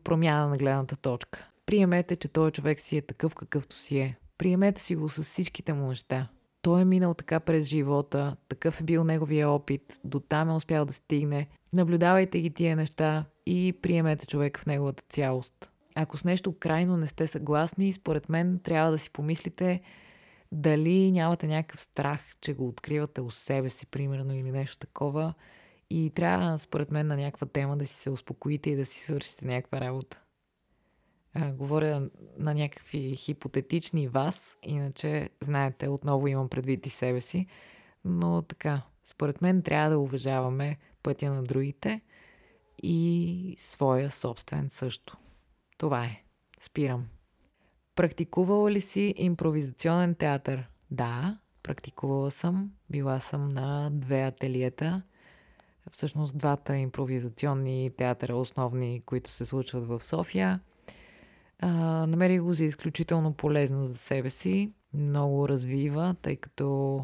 промяна 0.04 0.48
на 0.48 0.56
гледната 0.56 0.96
точка. 0.96 1.48
Приемете, 1.66 2.16
че 2.16 2.28
този 2.28 2.52
човек 2.52 2.80
си 2.80 2.96
е 2.96 3.02
такъв 3.02 3.34
какъвто 3.34 3.76
си 3.76 3.98
е. 3.98 4.16
Приемете 4.38 4.82
си 4.82 4.96
го 4.96 5.08
с 5.08 5.22
всичките 5.22 5.72
му 5.72 5.88
неща. 5.88 6.28
Той 6.62 6.80
е 6.80 6.84
минал 6.84 7.14
така 7.14 7.40
през 7.40 7.66
живота, 7.66 8.36
такъв 8.48 8.80
е 8.80 8.84
бил 8.84 9.04
неговия 9.04 9.50
опит, 9.50 10.00
до 10.04 10.20
там 10.20 10.50
е 10.50 10.54
успял 10.54 10.84
да 10.84 10.92
стигне. 10.92 11.48
Наблюдавайте 11.72 12.40
ги 12.40 12.50
тия 12.50 12.76
неща 12.76 13.24
и 13.46 13.74
приемете 13.82 14.26
човек 14.26 14.58
в 14.58 14.66
неговата 14.66 15.02
цялост. 15.08 15.72
Ако 15.94 16.16
с 16.16 16.24
нещо 16.24 16.58
крайно 16.58 16.96
не 16.96 17.06
сте 17.06 17.26
съгласни, 17.26 17.92
според 17.92 18.28
мен 18.28 18.60
трябва 18.64 18.90
да 18.90 18.98
си 18.98 19.10
помислите 19.10 19.80
дали 20.52 21.12
нямате 21.12 21.46
някакъв 21.46 21.80
страх, 21.80 22.20
че 22.40 22.54
го 22.54 22.68
откривате 22.68 23.20
у 23.20 23.30
себе 23.30 23.68
си, 23.68 23.86
примерно, 23.86 24.34
или 24.34 24.50
нещо 24.50 24.78
такова. 24.78 25.34
И 25.90 26.10
трябва, 26.14 26.58
според 26.58 26.90
мен, 26.90 27.06
на 27.06 27.16
някаква 27.16 27.46
тема 27.46 27.76
да 27.76 27.86
си 27.86 27.94
се 27.94 28.10
успокоите 28.10 28.70
и 28.70 28.76
да 28.76 28.86
си 28.86 29.00
свършите 29.00 29.46
някаква 29.46 29.80
работа. 29.80 30.24
А, 31.34 31.52
говоря 31.52 32.08
на 32.38 32.54
някакви 32.54 33.16
хипотетични 33.16 34.08
вас, 34.08 34.56
иначе, 34.62 35.30
знаете, 35.40 35.88
отново 35.88 36.28
имам 36.28 36.48
предвид 36.48 36.86
и 36.86 36.90
себе 36.90 37.20
си. 37.20 37.46
Но 38.04 38.42
така, 38.42 38.82
според 39.04 39.42
мен 39.42 39.62
трябва 39.62 39.90
да 39.90 39.98
уважаваме 39.98 40.76
пътя 41.02 41.30
на 41.30 41.42
другите 41.42 42.00
и 42.82 43.54
своя 43.58 44.10
собствен 44.10 44.70
също. 44.70 45.16
Това 45.78 46.04
е. 46.04 46.18
Спирам. 46.60 47.02
Практикувала 47.94 48.70
ли 48.70 48.80
си 48.80 49.14
импровизационен 49.16 50.14
театър? 50.14 50.64
Да, 50.90 51.38
практикувала 51.62 52.30
съм. 52.30 52.72
Била 52.90 53.20
съм 53.20 53.48
на 53.48 53.90
две 53.92 54.22
ателиета. 54.22 55.02
Всъщност 55.90 56.38
двата 56.38 56.76
импровизационни 56.76 57.90
театъра, 57.96 58.36
основни, 58.36 59.02
които 59.06 59.30
се 59.30 59.44
случват 59.44 59.86
в 59.86 60.04
София. 60.04 60.60
А, 61.58 61.70
намерих 62.06 62.42
го 62.42 62.54
за 62.54 62.64
изключително 62.64 63.32
полезно 63.32 63.86
за 63.86 63.96
себе 63.96 64.30
си. 64.30 64.68
Много 64.94 65.48
развива, 65.48 66.14
тъй 66.22 66.36
като 66.36 67.00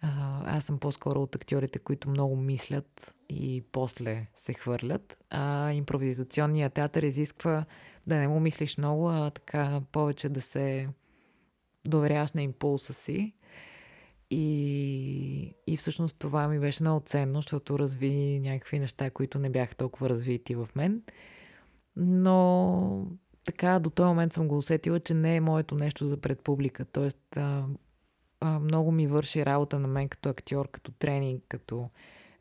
а, 0.00 0.42
аз 0.56 0.64
съм 0.64 0.78
по-скоро 0.78 1.22
от 1.22 1.34
актьорите, 1.34 1.78
които 1.78 2.08
много 2.08 2.36
мислят 2.36 3.14
и 3.28 3.64
после 3.72 4.26
се 4.34 4.54
хвърлят. 4.54 5.18
А 5.30 5.72
импровизационният 5.72 6.72
театър 6.72 7.02
изисква 7.02 7.64
да 8.06 8.16
не 8.16 8.28
му 8.28 8.40
мислиш 8.40 8.78
много, 8.78 9.08
а 9.08 9.30
така 9.30 9.80
повече 9.92 10.28
да 10.28 10.40
се 10.40 10.88
доверяваш 11.84 12.32
на 12.32 12.42
импулса 12.42 12.94
си. 12.94 13.32
И, 14.30 15.54
и 15.66 15.76
всъщност 15.76 16.16
това 16.18 16.48
ми 16.48 16.58
беше 16.58 16.82
много 16.82 17.02
ценно, 17.06 17.34
защото 17.34 17.78
разви 17.78 18.40
някакви 18.42 18.78
неща, 18.78 19.10
които 19.10 19.38
не 19.38 19.50
бяха 19.50 19.74
толкова 19.74 20.08
развити 20.08 20.54
в 20.54 20.68
мен. 20.76 21.02
Но 21.96 23.06
така 23.44 23.78
до 23.78 23.90
този 23.90 24.08
момент 24.08 24.32
съм 24.32 24.48
го 24.48 24.56
усетила, 24.56 25.00
че 25.00 25.14
не 25.14 25.36
е 25.36 25.40
моето 25.40 25.74
нещо 25.74 26.06
за 26.06 26.16
пред 26.16 26.42
публика. 26.42 26.84
Тоест, 26.84 27.36
а, 27.36 27.66
а, 28.40 28.58
много 28.58 28.92
ми 28.92 29.06
върши 29.06 29.46
работа 29.46 29.78
на 29.78 29.88
мен 29.88 30.08
като 30.08 30.28
актьор, 30.28 30.68
като 30.70 30.92
тренинг, 30.92 31.44
като 31.48 31.84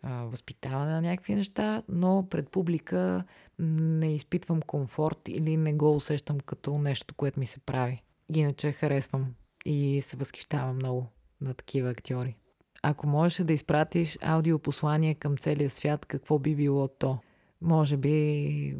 а, 0.02 0.24
възпитаване 0.24 0.92
на 0.92 1.02
някакви 1.02 1.36
неща, 1.36 1.84
но 1.90 2.28
пред 2.30 2.50
публика 2.50 3.24
не 3.60 4.16
изпитвам 4.16 4.62
комфорт 4.62 5.28
или 5.28 5.58
не 5.58 5.74
го 5.74 5.96
усещам 5.96 6.40
като 6.40 6.78
нещо, 6.78 7.16
което 7.16 7.40
ми 7.40 7.46
се 7.46 7.60
прави. 7.60 8.04
Иначе 8.34 8.72
харесвам 8.72 9.34
и 9.66 10.02
се 10.02 10.18
възхищавам 10.18 10.76
много 10.76 11.08
на 11.46 11.54
такива 11.54 11.90
актьори. 11.90 12.36
Ако 12.84 13.08
можеше 13.08 13.44
да 13.44 13.54
изпратиш 13.54 14.18
аудиопослание 14.22 15.16
към 15.16 15.38
целия 15.38 15.70
свят, 15.70 16.06
какво 16.06 16.40
би 16.40 16.56
било 16.56 16.88
то? 16.88 17.18
Може 17.62 17.98
би 17.98 18.78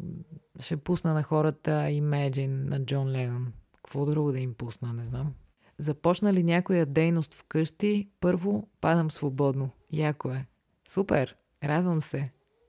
ще 0.60 0.76
пусна 0.76 1.14
на 1.14 1.22
хората 1.22 1.70
Imagine 1.70 2.68
на 2.68 2.84
Джон 2.84 3.08
Ленън. 3.08 3.52
Какво 3.76 4.06
друго 4.06 4.32
да 4.32 4.40
им 4.40 4.54
пусна, 4.54 4.92
не 4.92 5.04
знам. 5.04 5.34
Започна 5.78 6.32
ли 6.32 6.42
някоя 6.42 6.86
дейност 6.86 7.34
вкъщи, 7.34 8.08
първо 8.20 8.68
падам 8.80 9.10
свободно. 9.10 9.70
Яко 9.92 10.30
е. 10.30 10.46
Супер! 10.88 11.36
Радвам 11.64 12.02
се. 12.02 12.28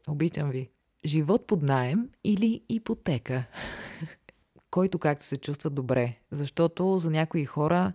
Обичам 0.10 0.50
ви. 0.50 0.70
Живот 1.06 1.48
под 1.48 1.62
найем 1.62 2.10
или 2.24 2.62
ипотека? 2.70 3.44
Който 4.72 5.00
както 5.00 5.24
се 5.24 5.38
чувства 5.38 5.70
добре. 5.70 6.16
Защото 6.32 7.00
за 7.00 7.10
някои 7.10 7.46
хора 7.46 7.94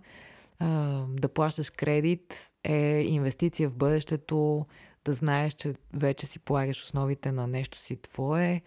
да 1.09 1.29
плащаш 1.33 1.69
кредит 1.69 2.51
е 2.63 3.01
инвестиция 3.01 3.69
в 3.69 3.75
бъдещето, 3.75 4.63
да 5.05 5.13
знаеш, 5.13 5.53
че 5.53 5.73
вече 5.93 6.25
си 6.25 6.39
полагаш 6.39 6.83
основите 6.83 7.31
на 7.31 7.47
нещо 7.47 7.77
си 7.77 8.01
твое. 8.01 8.61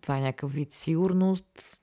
Това 0.00 0.18
е 0.18 0.20
някакъв 0.20 0.52
вид 0.52 0.72
сигурност. 0.72 1.80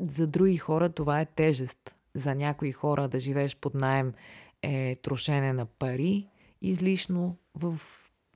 За 0.00 0.26
други 0.26 0.56
хора 0.56 0.88
това 0.88 1.20
е 1.20 1.26
тежест. 1.26 1.94
За 2.14 2.34
някои 2.34 2.72
хора 2.72 3.08
да 3.08 3.20
живееш 3.20 3.56
под 3.56 3.74
найем 3.74 4.12
е 4.62 4.96
трошене 5.02 5.52
на 5.52 5.66
пари 5.66 6.24
излишно 6.62 7.36
в 7.54 7.80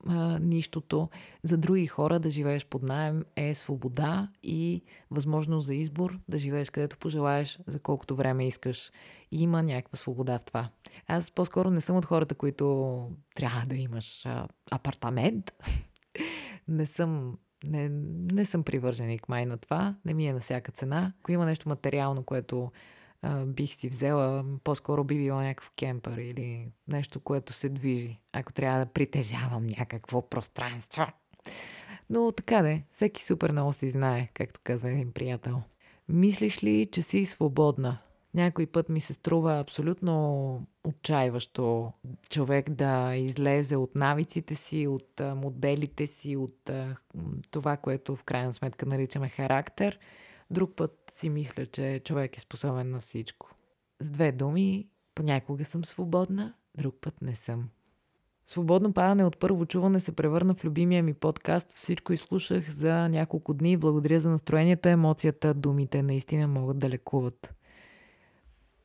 а, 0.09 0.39
нищото. 0.39 1.09
За 1.43 1.57
други 1.57 1.87
хора 1.87 2.21
да 2.21 2.31
живееш 2.31 2.67
под 2.67 2.83
найем 2.83 3.25
е 3.37 3.55
свобода 3.55 4.29
и 4.43 4.83
възможност 5.11 5.67
за 5.67 5.75
избор 5.75 6.19
да 6.29 6.39
живееш 6.39 6.71
където 6.71 6.99
пожелаеш, 6.99 7.59
за 7.67 7.81
колкото 7.81 8.17
време 8.17 8.47
искаш. 8.47 8.91
И 9.33 9.43
има 9.43 9.63
някаква 9.63 9.97
свобода 9.97 10.39
в 10.39 10.45
това. 10.45 10.69
Аз 11.07 11.31
по-скоро 11.31 11.71
не 11.71 11.81
съм 11.81 11.97
от 11.97 12.05
хората, 12.05 12.35
които 12.35 13.09
трябва 13.35 13.67
да 13.67 13.77
имаш 13.77 14.27
а, 14.27 14.49
апартамент. 14.71 15.53
не 16.69 16.87
съм 16.87 17.39
не, 17.65 17.89
не 18.33 18.45
съм 18.45 18.63
привърженик 18.63 19.29
май 19.29 19.47
на 19.47 19.57
това. 19.57 19.95
Не 20.05 20.15
ми 20.15 20.27
е 20.27 20.33
на 20.33 20.41
всяка 20.41 20.73
цена. 20.73 21.13
Ако 21.21 21.33
има 21.33 21.47
нещо 21.47 21.69
материално, 21.69 22.23
което 22.23 22.69
а, 23.23 23.45
бих 23.45 23.75
си 23.75 23.89
взела, 23.89 24.45
по-скоро 24.65 25.05
би 25.05 25.19
било 25.19 25.41
някакъв 25.41 25.73
кемпър 25.77 26.17
или 26.19 26.73
нещо, 26.89 27.21
което 27.21 27.53
се 27.53 27.69
движи, 27.69 28.17
ако 28.33 28.53
трябва 28.53 28.79
да 28.79 28.93
притежавам 28.93 29.63
някакво 29.79 30.23
пространство. 30.23 31.07
Но 32.11 32.33
така 32.33 32.63
де, 32.63 32.85
всеки 32.93 33.25
супер 33.25 33.53
много 33.53 33.73
си 33.73 33.91
знае, 33.91 34.29
както 34.35 34.61
казва 34.65 34.91
един 34.91 35.13
приятел. 35.13 35.63
Мислиш 36.09 36.65
ли, 36.65 36.87
че 36.93 37.03
си 37.03 37.27
свободна? 37.27 37.99
Някой 38.35 38.67
път 38.67 38.89
ми 38.89 39.01
се 39.01 39.13
струва 39.13 39.59
абсолютно 39.59 40.67
отчаиващо 40.85 41.93
човек 42.31 42.71
да 42.71 43.15
излезе 43.17 43.77
от 43.77 43.95
навиците 43.95 44.55
си, 44.55 44.87
от 44.87 45.21
моделите 45.37 46.07
си, 46.07 46.37
от 46.37 46.71
това, 47.51 47.77
което 47.77 48.17
в 48.17 48.25
крайна 48.25 48.55
сметка 48.55 48.87
наричаме 48.87 49.29
характер– 49.29 49.99
Друг 50.51 50.77
път 50.77 51.13
си 51.13 51.31
мисля, 51.31 51.67
че 51.67 52.01
човек 52.05 52.37
е 52.37 52.41
способен 52.41 52.91
на 52.91 53.01
всичко. 53.01 53.51
С 54.01 54.11
две 54.11 54.33
думи, 54.33 54.89
понякога 55.15 55.65
съм 55.65 55.85
свободна, 55.85 56.55
друг 56.75 56.95
път 57.01 57.23
не 57.23 57.35
съм. 57.35 57.69
Свободно 58.47 58.93
падане 58.93 59.25
от 59.25 59.39
първо 59.39 59.67
чуване 59.67 60.01
се 60.01 60.17
превърна 60.17 60.55
в 60.55 60.65
любимия 60.65 61.03
ми 61.03 61.15
подкаст. 61.15 61.73
Всичко 61.73 62.13
изслушах 62.13 62.71
за 62.71 63.09
няколко 63.09 63.55
дни. 63.55 63.77
Благодаря 63.77 64.21
за 64.21 64.31
настроението, 64.31 64.89
емоцията, 64.89 65.55
думите 65.55 66.03
наистина 66.03 66.49
могат 66.49 66.79
да 66.79 66.89
лекуват. 66.89 67.55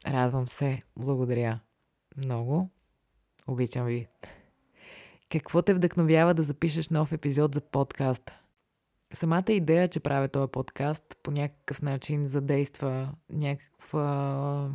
Радвам 0.07 0.47
се. 0.47 0.81
Благодаря. 0.97 1.59
Много. 2.17 2.69
Обичам 3.47 3.85
ви. 3.85 4.07
Какво 5.29 5.61
те 5.61 5.73
вдъхновява 5.73 6.33
да 6.33 6.43
запишеш 6.43 6.89
нов 6.89 7.11
епизод 7.11 7.55
за 7.55 7.61
подкаста? 7.61 8.37
Самата 9.15 9.45
идея, 9.49 9.87
че 9.87 9.99
правя 9.99 10.27
този 10.27 10.51
подкаст, 10.51 11.03
по 11.23 11.31
някакъв 11.31 11.81
начин 11.81 12.27
задейства 12.27 13.09
някаква 13.29 14.69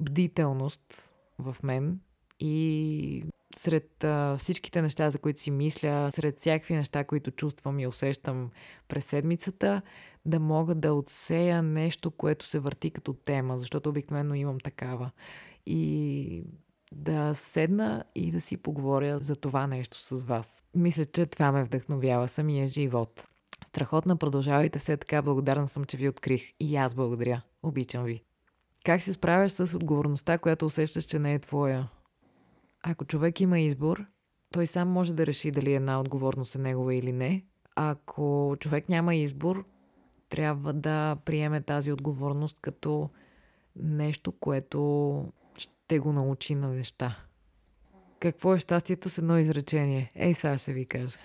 бдителност 0.00 1.12
в 1.38 1.56
мен 1.62 2.00
и 2.40 3.24
сред 3.56 4.04
а, 4.04 4.36
всичките 4.36 4.82
неща, 4.82 5.10
за 5.10 5.18
които 5.18 5.40
си 5.40 5.50
мисля, 5.50 6.10
сред 6.12 6.38
всякакви 6.38 6.74
неща, 6.74 7.04
които 7.04 7.30
чувствам 7.30 7.80
и 7.80 7.86
усещам 7.86 8.50
през 8.88 9.04
седмицата, 9.04 9.82
да 10.24 10.40
мога 10.40 10.74
да 10.74 10.94
отсея 10.94 11.62
нещо, 11.62 12.10
което 12.10 12.46
се 12.46 12.58
върти 12.58 12.90
като 12.90 13.12
тема, 13.12 13.58
защото 13.58 13.88
обикновено 13.88 14.34
имам 14.34 14.60
такава. 14.60 15.10
И 15.66 16.44
да 16.92 17.34
седна 17.34 18.04
и 18.14 18.30
да 18.30 18.40
си 18.40 18.56
поговоря 18.56 19.20
за 19.20 19.36
това 19.36 19.66
нещо 19.66 20.00
с 20.00 20.24
вас. 20.24 20.64
Мисля, 20.74 21.06
че 21.06 21.26
това 21.26 21.52
ме 21.52 21.64
вдъхновява 21.64 22.28
самия 22.28 22.68
живот. 22.68 23.28
Страхотна, 23.66 24.16
продължавайте 24.16 24.78
все 24.78 24.96
така. 24.96 25.22
Благодарна 25.22 25.68
съм, 25.68 25.84
че 25.84 25.96
ви 25.96 26.08
открих. 26.08 26.52
И 26.60 26.76
аз 26.76 26.94
благодаря. 26.94 27.42
Обичам 27.62 28.04
ви. 28.04 28.22
Как 28.84 29.02
се 29.02 29.12
справяш 29.12 29.52
с 29.52 29.76
отговорността, 29.76 30.38
която 30.38 30.66
усещаш, 30.66 31.04
че 31.04 31.18
не 31.18 31.34
е 31.34 31.38
твоя? 31.38 31.88
Ако 32.82 33.04
човек 33.04 33.40
има 33.40 33.60
избор, 33.60 34.04
той 34.50 34.66
сам 34.66 34.88
може 34.88 35.14
да 35.14 35.26
реши 35.26 35.50
дали 35.50 35.74
една 35.74 36.00
отговорност 36.00 36.54
е 36.54 36.58
негова 36.58 36.94
или 36.94 37.12
не. 37.12 37.44
Ако 37.76 38.56
човек 38.60 38.88
няма 38.88 39.14
избор, 39.14 39.64
трябва 40.28 40.72
да 40.72 41.16
приеме 41.24 41.60
тази 41.60 41.92
отговорност 41.92 42.58
като 42.60 43.08
нещо, 43.76 44.32
което 44.32 45.22
ще 45.58 45.98
го 45.98 46.12
научи 46.12 46.54
на 46.54 46.68
неща. 46.68 47.16
Какво 48.20 48.54
е 48.54 48.58
щастието 48.58 49.10
с 49.10 49.18
едно 49.18 49.38
изречение? 49.38 50.10
Ей, 50.14 50.34
сега 50.34 50.58
ще 50.58 50.72
ви 50.72 50.86
кажа. 50.86 51.18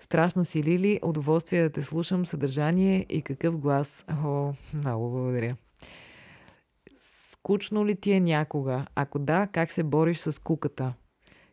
Страшна 0.00 0.44
си, 0.44 0.64
Лили. 0.64 1.00
Удоволствие 1.02 1.62
да 1.62 1.70
те 1.70 1.82
слушам. 1.82 2.26
Съдържание 2.26 3.06
и 3.08 3.22
какъв 3.22 3.58
глас. 3.58 4.04
О, 4.24 4.52
много 4.74 5.10
благодаря. 5.10 5.54
Скучно 7.30 7.86
ли 7.86 7.96
ти 7.96 8.12
е 8.12 8.20
някога? 8.20 8.84
Ако 8.94 9.18
да, 9.18 9.48
как 9.52 9.70
се 9.70 9.82
бориш 9.82 10.18
с 10.18 10.42
куката? 10.42 10.92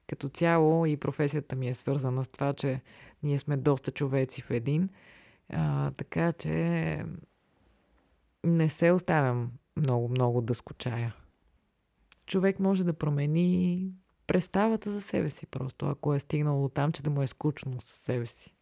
Като 0.07 0.29
цяло 0.29 0.85
и 0.85 0.97
професията 0.97 1.55
ми 1.55 1.67
е 1.67 1.73
свързана 1.73 2.23
с 2.23 2.29
това, 2.29 2.53
че 2.53 2.79
ние 3.23 3.39
сме 3.39 3.57
доста 3.57 3.91
човеци 3.91 4.41
в 4.41 4.51
един. 4.51 4.89
А, 5.49 5.91
така 5.91 6.33
че 6.33 7.03
не 8.43 8.69
се 8.69 8.91
оставям 8.91 9.51
много-много 9.77 10.41
да 10.41 10.55
скучая 10.55 11.15
човек 12.27 12.59
може 12.59 12.83
да 12.83 12.93
промени 12.93 13.91
представата 14.27 14.91
за 14.91 15.01
себе 15.01 15.29
си 15.29 15.45
просто, 15.45 15.85
ако 15.85 16.13
е 16.13 16.19
стигнал 16.19 16.61
до 16.61 16.69
там, 16.69 16.91
че 16.91 17.03
да 17.03 17.09
му 17.09 17.21
е 17.21 17.27
скучно 17.27 17.81
със 17.81 17.95
себе 17.95 18.25
си. 18.25 18.53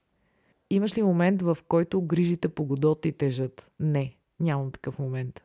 Имаш 0.69 0.97
ли 0.97 1.03
момент, 1.03 1.41
в 1.41 1.57
който 1.67 2.01
грижите 2.01 2.49
по 2.49 2.65
годоти 2.65 3.11
тежат? 3.11 3.71
Не, 3.79 4.11
нямам 4.39 4.71
такъв 4.71 4.99
момент. 4.99 5.43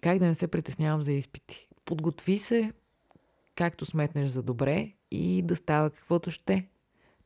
Как 0.00 0.18
да 0.18 0.26
не 0.26 0.34
се 0.34 0.48
притеснявам 0.48 1.02
за 1.02 1.12
изпити? 1.12 1.68
Подготви 1.84 2.38
се, 2.38 2.72
както 3.54 3.86
сметнеш 3.86 4.30
за 4.30 4.42
добре 4.42 4.92
и 5.10 5.42
да 5.42 5.56
става 5.56 5.90
каквото 5.90 6.30
ще. 6.30 6.68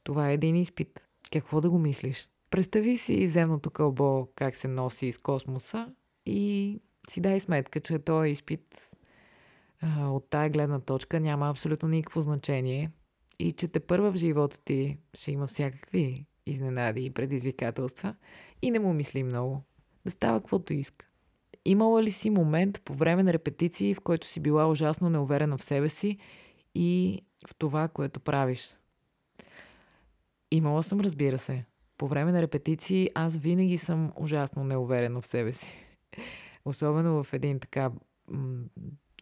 Това 0.02 0.30
е 0.30 0.34
един 0.34 0.56
изпит. 0.56 1.00
Какво 1.32 1.60
да 1.60 1.70
го 1.70 1.78
мислиш? 1.78 2.26
Представи 2.50 2.98
си 2.98 3.28
земното 3.28 3.70
кълбо 3.70 4.28
как 4.34 4.56
се 4.56 4.68
носи 4.68 5.06
из 5.06 5.18
космоса 5.18 5.86
и 6.26 6.80
си 7.10 7.20
дай 7.20 7.40
сметка, 7.40 7.80
че 7.80 7.98
този 7.98 8.30
изпит 8.30 8.90
от 9.98 10.30
тая 10.30 10.50
гледна 10.50 10.80
точка 10.80 11.20
няма 11.20 11.50
абсолютно 11.50 11.88
никакво 11.88 12.22
значение 12.22 12.90
и 13.38 13.52
че 13.52 13.68
те 13.68 13.80
първа 13.80 14.12
в 14.12 14.16
живота 14.16 14.60
ти 14.64 14.98
ще 15.14 15.32
има 15.32 15.46
всякакви 15.46 16.26
изненади 16.46 17.04
и 17.04 17.10
предизвикателства 17.10 18.14
и 18.62 18.70
не 18.70 18.78
му 18.78 18.92
мисли 18.92 19.22
много. 19.22 19.62
Да 20.04 20.10
става 20.10 20.40
каквото 20.40 20.72
иска. 20.72 21.06
Имала 21.64 22.02
ли 22.02 22.10
си 22.10 22.30
момент 22.30 22.80
по 22.84 22.94
време 22.94 23.22
на 23.22 23.32
репетиции, 23.32 23.94
в 23.94 24.00
който 24.00 24.26
си 24.26 24.40
била 24.40 24.70
ужасно 24.70 25.10
неуверена 25.10 25.58
в 25.58 25.64
себе 25.64 25.88
си 25.88 26.16
и 26.74 27.20
в 27.48 27.54
това, 27.54 27.88
което 27.88 28.20
правиш? 28.20 28.74
Имала 30.50 30.82
съм, 30.82 31.00
разбира 31.00 31.38
се. 31.38 31.64
По 31.98 32.08
време 32.08 32.32
на 32.32 32.42
репетиции 32.42 33.10
аз 33.14 33.36
винаги 33.36 33.78
съм 33.78 34.12
ужасно 34.16 34.64
неуверена 34.64 35.20
в 35.20 35.26
себе 35.26 35.52
си. 35.52 35.72
Особено 36.64 37.24
в 37.24 37.32
един 37.32 37.60
така 37.60 37.90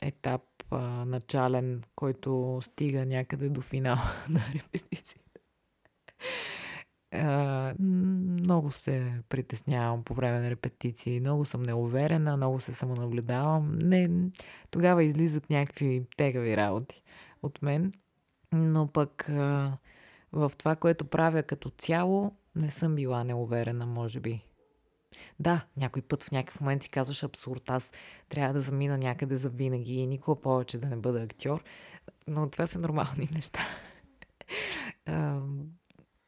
етап 0.05 0.43
а, 0.71 1.05
начален, 1.05 1.83
който 1.97 2.59
стига 2.63 3.07
някъде 3.07 3.49
до 3.49 3.61
финала 3.61 4.13
на 4.29 4.41
репетицията. 4.55 5.25
Много 7.79 8.71
се 8.71 9.23
притеснявам 9.29 10.05
по 10.05 10.15
време 10.15 10.41
на 10.41 10.51
репетиции, 10.51 11.21
много 11.21 11.45
съм 11.45 11.63
неуверена, 11.63 12.37
много 12.37 12.61
се 12.61 12.75
самонаблюдавам. 12.75 13.79
Не, 13.79 14.11
тогава 14.71 15.05
излизат 15.05 15.51
някакви 15.51 16.07
тегави 16.17 16.57
работи 16.57 17.03
от 17.43 17.63
мен, 17.63 17.93
но 18.53 18.87
пък 18.87 19.27
uh, 19.31 19.73
в 20.33 20.53
това, 20.59 20.77
което 20.77 21.05
правя 21.05 21.43
като 21.43 21.71
цяло, 21.71 22.37
не 22.57 22.71
съм 22.71 22.95
била 22.95 23.25
неуверена, 23.25 23.87
може 23.87 24.21
би. 24.21 24.43
Да, 25.41 25.65
някой 25.77 26.03
път 26.03 26.23
в 26.23 26.31
някакъв 26.31 26.61
момент 26.61 26.83
си 26.83 26.89
казваш 26.89 27.25
абсурд, 27.25 27.71
аз 27.71 27.93
трябва 28.29 28.55
да 28.55 28.61
замина 28.61 28.99
някъде 28.99 29.37
за 29.37 29.49
винаги 29.49 29.95
и 29.95 30.07
никога 30.07 30.41
повече 30.41 30.79
да 30.79 30.89
не 30.89 30.97
бъда 30.97 31.23
актьор, 31.23 31.65
но 32.27 32.51
това 32.51 32.67
са 32.67 32.79
нормални 32.79 33.29
неща. 33.35 33.61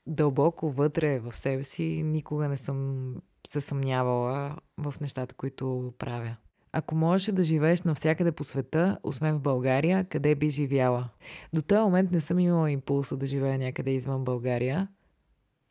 Дълбоко 0.06 0.70
вътре 0.70 1.18
в 1.18 1.36
себе 1.36 1.62
си 1.62 2.02
никога 2.04 2.48
не 2.48 2.56
съм 2.56 3.06
се 3.48 3.60
съмнявала 3.60 4.56
в 4.78 4.94
нещата, 5.00 5.34
които 5.34 5.94
правя. 5.98 6.36
Ако 6.72 6.98
можеше 6.98 7.32
да 7.32 7.42
живееш 7.42 7.82
навсякъде 7.82 8.32
по 8.32 8.44
света, 8.44 8.98
освен 9.02 9.36
в 9.36 9.40
България, 9.40 10.04
къде 10.04 10.34
би 10.34 10.50
живяла? 10.50 11.08
До 11.52 11.62
този 11.62 11.80
момент 11.80 12.10
не 12.10 12.20
съм 12.20 12.38
имала 12.38 12.70
импулса 12.70 13.16
да 13.16 13.26
живея 13.26 13.58
някъде 13.58 13.90
извън 13.90 14.24
България. 14.24 14.88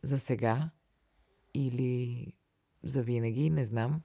За 0.04 0.20
сега. 0.20 0.70
Или 1.54 2.28
за 2.86 3.04
винаги, 3.04 3.50
не 3.50 3.66
знам. 3.66 4.02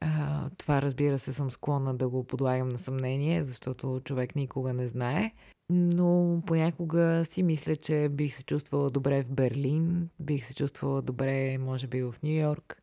А, 0.00 0.50
това 0.50 0.82
разбира 0.82 1.18
се 1.18 1.32
съм 1.32 1.50
склонна 1.50 1.94
да 1.94 2.08
го 2.08 2.24
подлагам 2.24 2.68
на 2.68 2.78
съмнение, 2.78 3.44
защото 3.44 4.00
човек 4.04 4.36
никога 4.36 4.72
не 4.72 4.88
знае. 4.88 5.32
Но 5.70 6.42
понякога 6.46 7.24
си 7.24 7.42
мисля, 7.42 7.76
че 7.76 8.08
бих 8.08 8.34
се 8.34 8.44
чувствала 8.44 8.90
добре 8.90 9.22
в 9.22 9.30
Берлин, 9.30 10.08
бих 10.20 10.44
се 10.44 10.54
чувствала 10.54 11.02
добре, 11.02 11.58
може 11.58 11.86
би, 11.86 12.02
в 12.02 12.14
Нью 12.22 12.40
Йорк, 12.40 12.78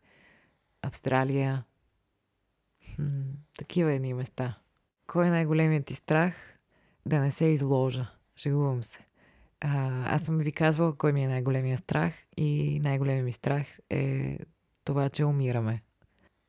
Австралия. 0.82 1.64
Хм, 2.96 3.22
такива 3.58 3.94
едни 3.94 4.14
места. 4.14 4.58
Кой 5.08 5.28
е 5.28 5.30
най-големият 5.30 5.86
ти 5.86 5.94
страх? 5.94 6.58
Да 7.06 7.22
не 7.22 7.32
се 7.32 7.46
изложа. 7.46 8.12
Шегувам 8.36 8.84
се. 8.84 9.00
А, 9.62 10.04
аз 10.16 10.22
съм 10.24 10.38
ви 10.38 10.52
казвала 10.52 10.98
кой 10.98 11.14
ми 11.14 11.24
е 11.24 11.28
най-големия 11.28 11.78
страх 11.78 12.14
и 12.38 12.80
най-големия 12.84 13.24
ми 13.24 13.32
страх 13.32 13.80
е 13.90 14.38
това, 14.90 15.10
че 15.10 15.26
умираме. 15.26 15.82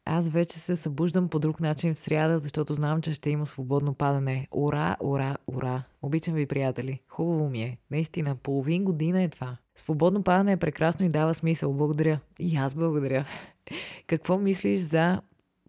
Аз 0.05 0.29
вече 0.29 0.59
се 0.59 0.77
събуждам 0.77 1.29
по 1.29 1.39
друг 1.39 1.61
начин 1.61 1.95
в 1.95 1.99
сряда, 1.99 2.39
защото 2.39 2.75
знам, 2.75 3.03
че 3.03 3.15
ще 3.15 3.31
има 3.31 3.47
свободно 3.47 3.95
падане. 3.95 4.49
Ура, 4.51 4.97
ура, 5.01 5.37
ура! 5.47 5.83
Обичам 6.03 6.35
ви, 6.35 6.47
приятели. 6.47 6.99
Хубаво 7.09 7.51
ми 7.51 7.63
е. 7.63 7.79
Наистина, 7.91 8.37
половин 8.37 8.85
година 8.85 9.23
е 9.23 9.29
това. 9.29 9.57
Свободно 9.77 10.23
падане 10.23 10.53
е 10.53 10.57
прекрасно 10.57 11.07
и 11.07 11.09
дава 11.09 11.35
смисъл. 11.35 11.73
Благодаря. 11.73 12.21
И 12.39 12.57
аз 12.57 12.75
благодаря. 12.75 13.25
Какво 14.07 14.39
мислиш 14.39 14.81
за 14.81 15.23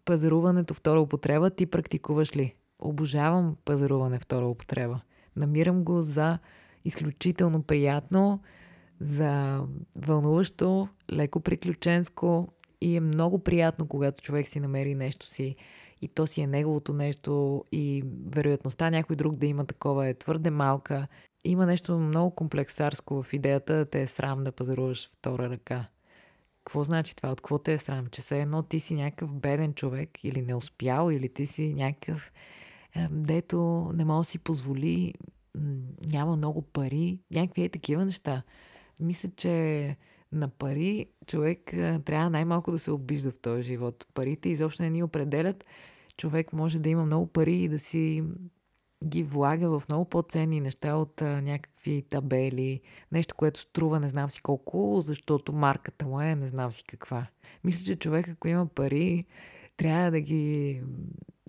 пазаруването 0.06 0.74
втора 0.74 1.02
употреба? 1.02 1.50
Ти 1.50 1.66
практикуваш 1.66 2.36
ли? 2.36 2.54
Обожавам 2.82 3.56
пазаруване 3.66 4.20
втора 4.20 4.48
употреба. 4.48 5.00
Намирам 5.36 5.84
го 5.84 6.02
за 6.02 6.40
изключително 6.86 7.64
приятно, 7.64 8.40
за 9.00 9.62
вълнуващо, 9.96 10.88
леко 11.14 11.40
приключенско 11.40 12.48
и 12.82 12.96
е 12.96 13.02
много 13.02 13.40
приятно, 13.40 13.88
когато 13.88 14.22
човек 14.22 14.48
си 14.48 14.60
намери 14.60 14.96
нещо 14.96 15.26
си 15.26 15.56
и 16.02 16.08
то 16.08 16.28
си 16.28 16.42
е 16.42 16.48
неговото 16.48 16.94
нещо 16.94 17.64
и 17.72 18.04
вероятността 18.26 18.90
някой 18.90 19.16
друг 19.16 19.36
да 19.36 19.46
има 19.46 19.66
такова 19.66 20.08
е 20.08 20.14
твърде 20.14 20.50
малка. 20.50 21.08
Има 21.44 21.66
нещо 21.66 21.98
много 21.98 22.36
комплексарско 22.36 23.24
в 23.24 23.34
идеята 23.34 23.74
да 23.74 23.86
те 23.86 24.02
е 24.02 24.08
срам 24.08 24.44
да 24.44 24.52
пазаруваш 24.52 25.10
втора 25.10 25.50
ръка. 25.50 25.88
Какво 26.66 26.84
значи 26.84 27.16
това? 27.16 27.30
От 27.32 27.42
какво 27.42 27.58
те 27.58 27.74
е 27.74 27.78
срам? 27.78 28.08
Че 28.08 28.22
се 28.22 28.42
едно 28.42 28.64
ти 28.64 28.80
си 28.80 28.94
някакъв 28.94 29.34
беден 29.34 29.74
човек 29.74 30.24
или 30.24 30.42
не 30.42 30.56
успял, 30.56 31.12
или 31.12 31.30
ти 31.30 31.46
си 31.46 31.74
някакъв 31.74 32.32
дето 33.12 33.92
не 33.94 34.06
може 34.06 34.28
да 34.28 34.32
си 34.32 34.40
позволи, 34.40 35.14
няма 36.06 36.36
много 36.36 36.62
пари, 36.62 37.20
някакви 37.32 37.64
е 37.64 37.70
такива 37.70 38.06
неща. 38.06 38.44
Мисля, 39.02 39.30
че 39.36 39.98
на 40.32 40.48
пари 40.48 41.06
човек 41.28 41.60
трябва 42.06 42.30
най-малко 42.30 42.72
да 42.72 42.80
се 42.80 42.92
обижда 42.92 43.32
в 43.32 43.40
този 43.40 43.64
живот. 43.64 44.08
Парите 44.14 44.50
изобщо 44.50 44.84
не 44.84 44.90
ни 44.90 45.04
определят. 45.04 45.66
Човек 46.18 46.54
може 46.54 46.80
да 46.80 46.90
има 46.90 47.06
много 47.06 47.28
пари 47.28 47.56
и 47.56 47.70
да 47.70 47.80
си 47.80 48.24
ги 49.06 49.24
влага 49.24 49.80
в 49.80 49.84
много 49.90 50.06
по-ценни 50.06 50.60
неща 50.60 50.96
от 50.96 51.22
а, 51.22 51.42
някакви 51.42 52.02
табели, 52.10 52.82
нещо, 53.12 53.36
което 53.36 53.60
струва 53.60 54.00
не 54.00 54.10
знам 54.10 54.30
си 54.30 54.42
колко, 54.42 55.02
защото 55.02 55.54
марката 55.54 56.06
му 56.06 56.22
е 56.22 56.36
не 56.36 56.48
знам 56.48 56.72
си 56.72 56.84
каква. 56.84 57.28
Мисля, 57.64 57.86
че 57.86 57.96
човек, 57.96 58.30
ако 58.30 58.48
има 58.48 58.66
пари, 58.66 59.26
трябва 59.78 60.12
да 60.12 60.22
ги 60.22 60.82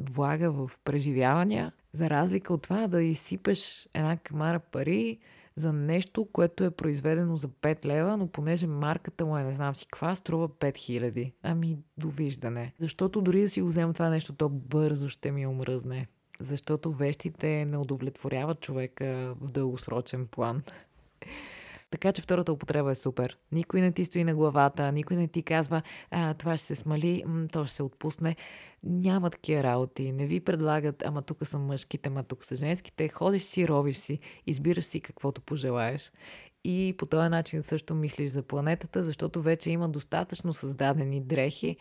влага 0.01 0.51
в 0.51 0.71
преживявания, 0.85 1.73
за 1.92 2.11
разлика 2.11 2.55
от 2.55 2.62
това 2.62 2.88
да 2.88 3.03
изсипеш 3.03 3.88
една 3.95 4.16
камара 4.16 4.61
пари 4.61 5.18
за 5.57 5.73
нещо, 5.73 6.29
което 6.33 6.65
е 6.65 6.71
произведено 6.71 7.37
за 7.37 7.49
5 7.49 7.85
лева, 7.85 8.17
но 8.17 8.27
понеже 8.27 8.67
марката 8.67 9.27
му 9.27 9.38
е 9.38 9.45
не 9.45 9.53
знам 9.53 9.77
си 9.77 9.87
каква, 9.87 10.15
струва 10.15 10.49
5000. 10.49 11.33
Ами, 11.43 11.79
довиждане. 11.99 12.73
Защото 12.79 13.21
дори 13.21 13.43
да 13.43 13.49
си 13.49 13.62
го 13.62 13.69
взема 13.69 13.93
това 13.93 14.09
нещо, 14.09 14.33
то 14.33 14.49
бързо 14.49 15.09
ще 15.09 15.33
ми 15.33 15.47
омръзне. 15.47 16.07
Защото 16.41 16.93
вещите 16.93 17.65
не 17.65 17.77
удовлетворяват 17.77 18.61
човека 18.61 19.35
в 19.41 19.51
дългосрочен 19.51 20.27
план. 20.27 20.62
Така 21.92 22.12
че 22.12 22.22
втората 22.22 22.52
употреба 22.52 22.92
е 22.92 22.94
супер. 22.94 23.38
Никой 23.52 23.81
не 23.81 23.92
ти 23.92 24.05
стои 24.05 24.24
на 24.24 24.35
главата, 24.35 24.92
никой 24.92 25.16
не 25.16 25.28
ти 25.28 25.42
казва, 25.42 25.83
а, 26.11 26.35
това 26.35 26.57
ще 26.57 26.66
се 26.66 26.74
смали, 26.74 27.24
то 27.52 27.64
ще 27.64 27.74
се 27.74 27.83
отпусне. 27.83 28.37
Няма 28.83 29.31
такива 29.31 29.62
работи. 29.62 30.12
Не 30.12 30.26
ви 30.26 30.40
предлагат, 30.40 31.02
ама 31.07 31.22
тук 31.22 31.46
са 31.46 31.59
мъжките, 31.59 32.09
ама 32.09 32.22
тук 32.22 32.44
са 32.44 32.57
женските. 32.57 33.09
Ходиш 33.09 33.42
си, 33.42 33.68
ровиш 33.68 33.96
си, 33.96 34.18
избираш 34.46 34.85
си 34.85 35.00
каквото 35.00 35.40
пожелаеш. 35.40 36.12
И 36.64 36.94
по 36.98 37.07
този 37.07 37.28
начин 37.28 37.62
също 37.62 37.94
мислиш 37.94 38.31
за 38.31 38.42
планетата, 38.42 39.05
защото 39.05 39.42
вече 39.42 39.70
има 39.70 39.88
достатъчно 39.88 40.52
създадени 40.52 41.20
дрехи, 41.20 41.76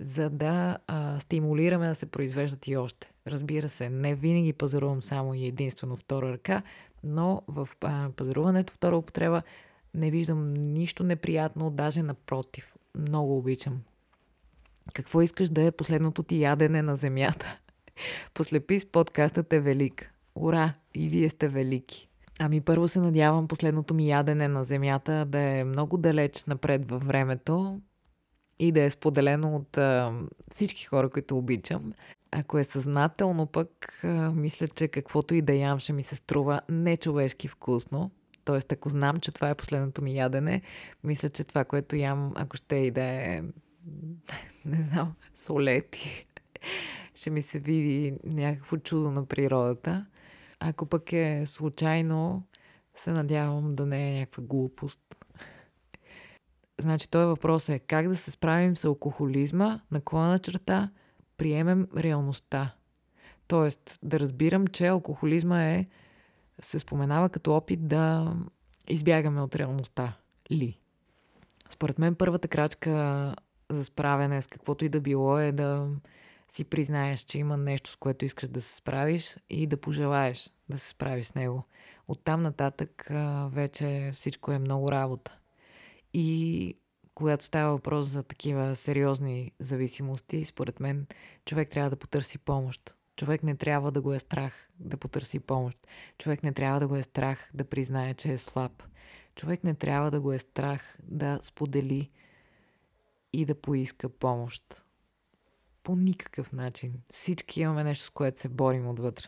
за 0.00 0.30
да 0.30 0.78
а, 0.86 1.18
стимулираме 1.18 1.88
да 1.88 1.94
се 1.94 2.06
произвеждат 2.06 2.66
и 2.66 2.76
още. 2.76 3.12
Разбира 3.26 3.68
се, 3.68 3.88
не 3.88 4.14
винаги 4.14 4.52
пазарувам 4.52 5.02
само 5.02 5.34
и 5.34 5.46
единствено 5.46 5.96
втора 5.96 6.32
ръка, 6.32 6.62
но 7.04 7.42
в 7.48 7.68
пазаруването 8.16 8.72
втора 8.72 8.96
употреба 8.96 9.42
не 9.94 10.10
виждам 10.10 10.54
нищо 10.54 11.02
неприятно, 11.02 11.70
даже 11.70 12.02
напротив. 12.02 12.74
Много 12.98 13.38
обичам. 13.38 13.76
Какво 14.92 15.22
искаш 15.22 15.48
да 15.48 15.62
е 15.62 15.72
последното 15.72 16.22
ти 16.22 16.40
ядене 16.40 16.82
на 16.82 16.96
земята? 16.96 17.58
Послепис 18.34 18.86
подкастът 18.86 19.52
е 19.52 19.60
велик. 19.60 20.10
Ура! 20.34 20.72
И 20.94 21.08
вие 21.08 21.28
сте 21.28 21.48
велики. 21.48 22.08
Ами 22.40 22.60
първо 22.60 22.88
се 22.88 23.00
надявам 23.00 23.48
последното 23.48 23.94
ми 23.94 24.08
ядене 24.08 24.48
на 24.48 24.64
земята 24.64 25.24
да 25.24 25.40
е 25.40 25.64
много 25.64 25.96
далеч 25.96 26.44
напред 26.44 26.90
във 26.90 27.06
времето 27.06 27.80
и 28.58 28.72
да 28.72 28.82
е 28.82 28.90
споделено 28.90 29.56
от 29.56 29.78
а, 29.78 30.12
всички 30.50 30.84
хора, 30.84 31.10
които 31.10 31.38
обичам. 31.38 31.92
Ако 32.36 32.58
е 32.58 32.64
съзнателно 32.64 33.46
пък, 33.46 34.00
мисля, 34.34 34.68
че 34.68 34.88
каквото 34.88 35.34
и 35.34 35.42
да 35.42 35.52
ям 35.52 35.78
ще 35.80 35.92
ми 35.92 36.02
се 36.02 36.16
струва 36.16 36.60
нечовешки 36.68 37.48
вкусно. 37.48 38.10
Тоест, 38.44 38.72
ако 38.72 38.88
знам, 38.88 39.20
че 39.20 39.32
това 39.32 39.50
е 39.50 39.54
последното 39.54 40.02
ми 40.02 40.16
ядене, 40.16 40.62
мисля, 41.04 41.30
че 41.30 41.44
това, 41.44 41.64
което 41.64 41.96
ям, 41.96 42.32
ако 42.36 42.56
ще 42.56 42.76
и 42.76 42.90
да 42.90 43.02
е, 43.02 43.42
не 44.64 44.76
знам, 44.76 45.14
солети, 45.34 46.26
ще 47.14 47.30
ми 47.30 47.42
се 47.42 47.58
види 47.58 48.14
някакво 48.24 48.76
чудо 48.76 49.10
на 49.10 49.26
природата. 49.26 50.06
Ако 50.60 50.86
пък 50.86 51.12
е 51.12 51.46
случайно, 51.46 52.42
се 52.94 53.12
надявам 53.12 53.74
да 53.74 53.86
не 53.86 54.10
е 54.10 54.18
някаква 54.18 54.42
глупост. 54.42 55.00
Значи, 56.80 57.10
този 57.10 57.26
въпрос 57.26 57.68
е 57.68 57.78
как 57.78 58.08
да 58.08 58.16
се 58.16 58.30
справим 58.30 58.76
с 58.76 58.84
алкохолизма, 58.84 59.80
наклона 59.90 60.38
черта, 60.38 60.90
приемем 61.36 61.88
реалността. 61.96 62.74
Тоест, 63.46 63.98
да 64.02 64.20
разбирам, 64.20 64.66
че 64.66 64.86
алкохолизма 64.86 65.64
е, 65.64 65.86
се 66.60 66.78
споменава 66.78 67.28
като 67.28 67.56
опит 67.56 67.88
да 67.88 68.34
избягаме 68.88 69.40
от 69.40 69.56
реалността. 69.56 70.16
Ли? 70.52 70.78
Според 71.70 71.98
мен 71.98 72.14
първата 72.14 72.48
крачка 72.48 73.34
за 73.70 73.84
справяне 73.84 74.42
с 74.42 74.46
каквото 74.46 74.84
и 74.84 74.88
да 74.88 75.00
било 75.00 75.38
е 75.38 75.52
да 75.52 75.88
си 76.48 76.64
признаеш, 76.64 77.20
че 77.20 77.38
има 77.38 77.56
нещо, 77.56 77.90
с 77.90 77.96
което 77.96 78.24
искаш 78.24 78.48
да 78.48 78.60
се 78.60 78.76
справиш 78.76 79.36
и 79.50 79.66
да 79.66 79.76
пожелаеш 79.76 80.50
да 80.68 80.78
се 80.78 80.88
справиш 80.88 81.26
с 81.26 81.34
него. 81.34 81.62
Оттам 82.08 82.42
нататък 82.42 83.10
вече 83.48 84.10
всичко 84.12 84.52
е 84.52 84.58
много 84.58 84.92
работа. 84.92 85.38
И 86.14 86.74
когато 87.14 87.44
става 87.44 87.72
въпрос 87.72 88.06
за 88.06 88.22
такива 88.22 88.76
сериозни 88.76 89.52
зависимости, 89.58 90.44
според 90.44 90.80
мен 90.80 91.06
човек 91.44 91.70
трябва 91.70 91.90
да 91.90 91.96
потърси 91.96 92.38
помощ. 92.38 92.94
Човек 93.16 93.42
не 93.42 93.56
трябва 93.56 93.92
да 93.92 94.00
го 94.00 94.12
е 94.12 94.18
страх 94.18 94.68
да 94.80 94.96
потърси 94.96 95.40
помощ. 95.40 95.78
Човек 96.18 96.42
не 96.42 96.52
трябва 96.52 96.80
да 96.80 96.88
го 96.88 96.96
е 96.96 97.02
страх 97.02 97.50
да 97.54 97.64
признае, 97.64 98.14
че 98.14 98.32
е 98.32 98.38
слаб. 98.38 98.82
Човек 99.34 99.64
не 99.64 99.74
трябва 99.74 100.10
да 100.10 100.20
го 100.20 100.32
е 100.32 100.38
страх 100.38 100.98
да 101.02 101.40
сподели 101.42 102.08
и 103.32 103.44
да 103.44 103.54
поиска 103.54 104.08
помощ. 104.08 104.82
По 105.82 105.96
никакъв 105.96 106.52
начин. 106.52 106.92
Всички 107.10 107.60
имаме 107.60 107.84
нещо, 107.84 108.04
с 108.04 108.10
което 108.10 108.40
се 108.40 108.48
борим 108.48 108.88
отвътре. 108.88 109.26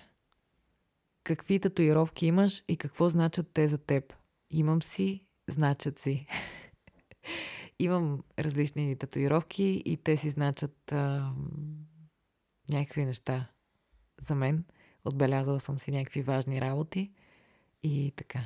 Какви 1.24 1.60
татуировки 1.60 2.26
имаш 2.26 2.64
и 2.68 2.76
какво 2.76 3.08
значат 3.08 3.50
те 3.54 3.68
за 3.68 3.78
теб? 3.78 4.12
Имам 4.50 4.82
си, 4.82 5.20
значат 5.48 5.98
си. 5.98 6.26
Имам 7.78 8.22
различни 8.38 8.96
татуировки 8.96 9.82
и 9.84 9.96
те 9.96 10.16
си 10.16 10.30
значат 10.30 10.92
а, 10.92 11.32
някакви 12.70 13.04
неща 13.04 13.48
за 14.20 14.34
мен. 14.34 14.64
Отбелязала 15.04 15.60
съм 15.60 15.78
си 15.78 15.90
някакви 15.90 16.22
важни 16.22 16.60
работи 16.60 17.12
и 17.82 18.12
така. 18.16 18.40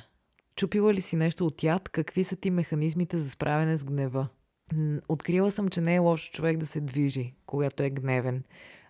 Чупила 0.56 0.94
ли 0.94 1.00
си 1.00 1.16
нещо 1.16 1.46
от 1.46 1.62
яд? 1.62 1.88
Какви 1.88 2.24
са 2.24 2.36
ти 2.36 2.50
механизмите 2.50 3.18
за 3.18 3.30
справяне 3.30 3.76
с 3.76 3.84
гнева? 3.84 4.28
Открила 5.08 5.50
съм, 5.50 5.68
че 5.68 5.80
не 5.80 5.94
е 5.94 5.98
лошо 5.98 6.32
човек 6.32 6.56
да 6.56 6.66
се 6.66 6.80
движи, 6.80 7.32
когато 7.46 7.82
е 7.82 7.90
гневен. 7.90 8.44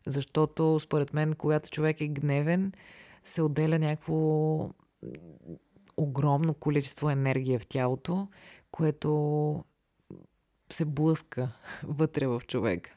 Защото, 0.07 0.81
според 0.81 1.15
мен, 1.15 1.35
когато 1.35 1.71
човек 1.71 2.01
е 2.01 2.09
гневен, 2.09 2.73
се 3.25 3.43
отделя 3.43 3.79
някакво 3.79 4.15
огромно 5.97 6.55
количество 6.55 7.11
енергия 7.11 7.59
в 7.59 7.67
тялото, 7.67 8.29
което 8.71 9.61
се 10.73 10.85
блъска 10.85 11.49
вътре 11.83 12.27
в 12.27 12.43
човека. 12.47 12.91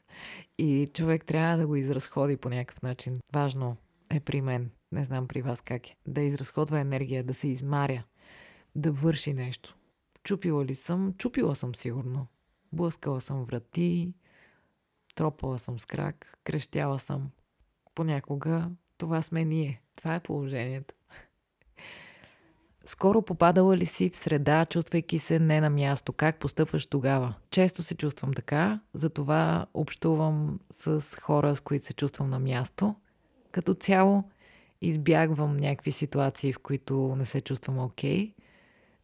И 0.58 0.88
човек 0.94 1.24
трябва 1.24 1.56
да 1.56 1.66
го 1.66 1.76
изразходи 1.76 2.36
по 2.36 2.48
някакъв 2.48 2.82
начин. 2.82 3.16
Важно 3.32 3.76
е 4.10 4.20
при 4.20 4.40
мен, 4.40 4.70
не 4.92 5.04
знам 5.04 5.28
при 5.28 5.42
вас 5.42 5.60
как 5.60 5.90
е, 5.90 5.96
да 6.06 6.20
изразходва 6.20 6.80
енергия, 6.80 7.24
да 7.24 7.34
се 7.34 7.48
измаря, 7.48 8.04
да 8.74 8.92
върши 8.92 9.32
нещо. 9.32 9.76
Чупила 10.22 10.64
ли 10.64 10.74
съм? 10.74 11.14
Чупила 11.18 11.54
съм 11.54 11.74
сигурно. 11.74 12.26
Блъскала 12.72 13.20
съм 13.20 13.44
врати, 13.44 14.14
тропала 15.14 15.58
съм 15.58 15.80
с 15.80 15.86
крак, 15.86 16.38
крещяла 16.44 16.98
съм. 16.98 17.30
Понякога 17.94 18.70
това 18.98 19.22
сме 19.22 19.44
ние. 19.44 19.82
Това 19.96 20.14
е 20.14 20.20
положението. 20.20 20.94
Скоро 22.86 23.22
попадала 23.22 23.76
ли 23.76 23.86
си 23.86 24.10
в 24.10 24.16
среда, 24.16 24.66
чувствайки 24.66 25.18
се 25.18 25.38
не 25.38 25.60
на 25.60 25.70
място? 25.70 26.12
Как 26.12 26.38
постъпваш 26.38 26.86
тогава? 26.86 27.34
Често 27.50 27.82
се 27.82 27.94
чувствам 27.94 28.34
така, 28.34 28.80
затова 28.94 29.66
общувам 29.74 30.60
с 30.70 31.16
хора, 31.20 31.56
с 31.56 31.60
които 31.60 31.84
се 31.84 31.94
чувствам 31.94 32.30
на 32.30 32.38
място. 32.38 32.94
Като 33.52 33.74
цяло 33.74 34.24
избягвам 34.80 35.56
някакви 35.56 35.92
ситуации, 35.92 36.52
в 36.52 36.58
които 36.58 37.14
не 37.16 37.24
се 37.24 37.40
чувствам 37.40 37.78
окей. 37.78 38.32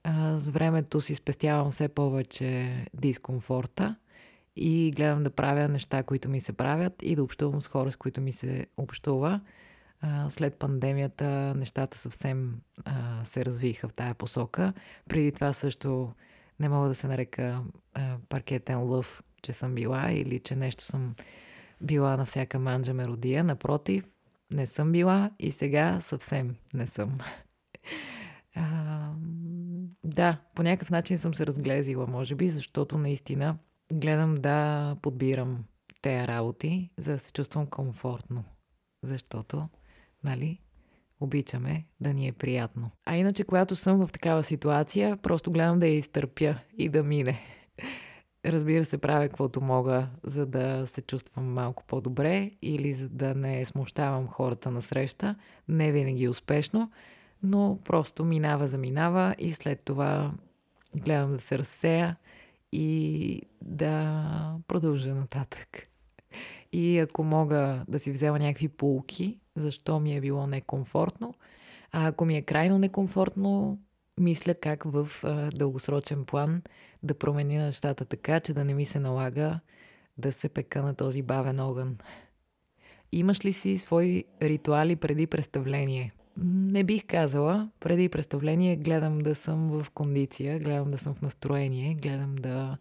Okay. 0.05 0.39
С 0.39 0.49
времето 0.49 1.01
си 1.01 1.15
спестявам 1.15 1.71
все 1.71 1.89
повече 1.89 2.71
дискомфорта 2.95 3.97
и 4.57 4.93
гледам 4.97 5.23
да 5.23 5.31
правя 5.31 5.69
неща, 5.69 6.03
които 6.03 6.29
ми 6.29 6.41
се 6.41 6.53
правят 6.53 7.03
и 7.03 7.17
да 7.17 7.23
общувам 7.23 7.63
с 7.63 7.69
хора, 7.69 7.91
с 7.91 7.97
които 7.97 8.21
ми 8.21 8.33
се 8.33 8.67
общува 8.77 9.41
след 10.29 10.55
пандемията 10.55 11.55
нещата 11.57 11.99
съвсем 11.99 12.61
а, 12.85 13.25
се 13.25 13.45
развиха 13.45 13.89
в 13.89 13.95
тая 13.95 14.15
посока. 14.15 14.73
Преди 15.09 15.33
това 15.33 15.53
също 15.53 16.13
не 16.61 16.69
мога 16.69 16.89
да 16.89 16.95
се 16.95 17.07
нарека 17.07 17.63
а, 17.95 18.17
паркетен 18.29 18.83
лъв, 18.83 19.23
че 19.43 19.53
съм 19.53 19.75
била 19.75 20.11
или 20.13 20.41
че 20.41 20.57
нещо 20.57 20.85
съм 20.85 21.15
била 21.81 22.17
на 22.17 22.25
всяка 22.25 22.59
манджа 22.59 22.95
меродия. 22.95 23.45
Напротив, 23.45 24.05
не 24.51 24.67
съм 24.67 24.93
била 24.93 25.31
и 25.39 25.51
сега 25.51 26.01
съвсем 26.01 26.57
не 26.75 26.87
съм. 26.87 27.19
А, 28.55 29.11
да, 30.05 30.41
по 30.55 30.63
някакъв 30.63 30.91
начин 30.91 31.19
съм 31.19 31.35
се 31.35 31.47
разглезила, 31.47 32.07
може 32.07 32.35
би, 32.35 32.49
защото 32.49 32.99
наистина 32.99 33.59
гледам 33.93 34.35
да 34.35 34.97
подбирам 35.03 35.65
тези 36.03 36.29
работи, 36.29 36.91
за 36.99 37.13
да 37.13 37.19
се 37.19 37.33
чувствам 37.33 37.67
комфортно. 37.67 38.45
Защото 39.03 39.69
нали? 40.25 40.61
Обичаме 41.21 41.85
да 42.01 42.15
ни 42.15 42.29
е 42.29 42.33
приятно. 42.33 42.91
А 43.07 43.17
иначе, 43.17 43.45
когато 43.45 43.77
съм 43.77 44.07
в 44.07 44.13
такава 44.13 44.43
ситуация, 44.43 45.17
просто 45.17 45.53
гледам 45.53 45.79
да 45.79 45.87
я 45.87 45.97
изтърпя 45.97 46.55
и 46.79 46.89
да 46.89 47.03
мине. 47.03 47.41
Разбира 48.47 48.85
се, 48.85 48.99
правя 48.99 49.29
каквото 49.29 49.61
мога, 49.61 50.09
за 50.25 50.47
да 50.47 50.87
се 50.87 51.03
чувствам 51.03 51.53
малко 51.53 51.85
по-добре 51.87 52.51
или 52.63 52.93
за 52.93 53.09
да 53.09 53.35
не 53.35 53.65
смущавам 53.65 54.29
хората 54.29 54.71
на 54.71 54.83
среща. 54.83 55.37
Не 55.69 55.93
винаги 55.93 56.29
успешно, 56.29 56.91
но 57.43 57.79
просто 57.85 58.25
минава 58.25 58.69
за 58.69 58.79
минава 58.79 59.35
и 59.39 59.53
след 59.53 59.81
това 59.85 60.33
гледам 60.97 61.33
да 61.33 61.41
се 61.41 61.59
разсея 61.59 62.17
и 62.73 63.43
да 63.63 64.59
продължа 64.69 65.15
нататък. 65.15 65.90
И 66.73 66.99
ако 66.99 67.25
мога 67.25 67.85
да 67.89 67.99
си 67.99 68.11
взема 68.11 68.39
някакви 68.39 68.69
полки, 68.69 69.39
защо 69.57 70.01
ми 70.01 70.17
е 70.17 70.21
било 70.21 70.47
некомфортно, 70.47 71.35
а 71.93 72.07
ако 72.07 72.25
ми 72.25 72.37
е 72.37 72.43
крайно 72.43 72.79
некомфортно, 72.79 73.79
мисля 74.21 74.55
как 74.55 74.85
в 74.85 75.09
а, 75.23 75.51
дългосрочен 75.51 76.25
план 76.25 76.63
да 77.03 77.19
променя 77.19 77.65
нещата 77.65 78.05
така, 78.05 78.41
че 78.41 78.55
да 78.55 78.65
не 78.65 78.75
ми 78.75 78.85
се 78.85 79.01
налага 79.01 79.61
да 80.19 80.33
се 80.33 80.49
пека 80.49 80.83
на 80.83 80.95
този 80.95 81.23
бавен 81.23 81.61
огън. 81.61 81.99
Имаш 83.13 83.45
ли 83.45 83.53
си 83.53 83.79
свои 83.79 84.25
ритуали 84.43 84.97
преди 84.97 85.27
представление? 85.27 86.13
Не 86.45 86.85
бих 86.85 87.07
казала. 87.07 87.71
Преди 87.81 88.09
представление 88.09 88.77
гледам 88.77 89.19
да 89.19 89.35
съм 89.35 89.69
в 89.69 89.91
кондиция, 89.91 90.59
гледам 90.59 90.91
да 90.91 90.99
съм 90.99 91.15
в 91.15 91.23
настроение, 91.23 91.95
гледам 91.95 92.37
да 92.37 92.79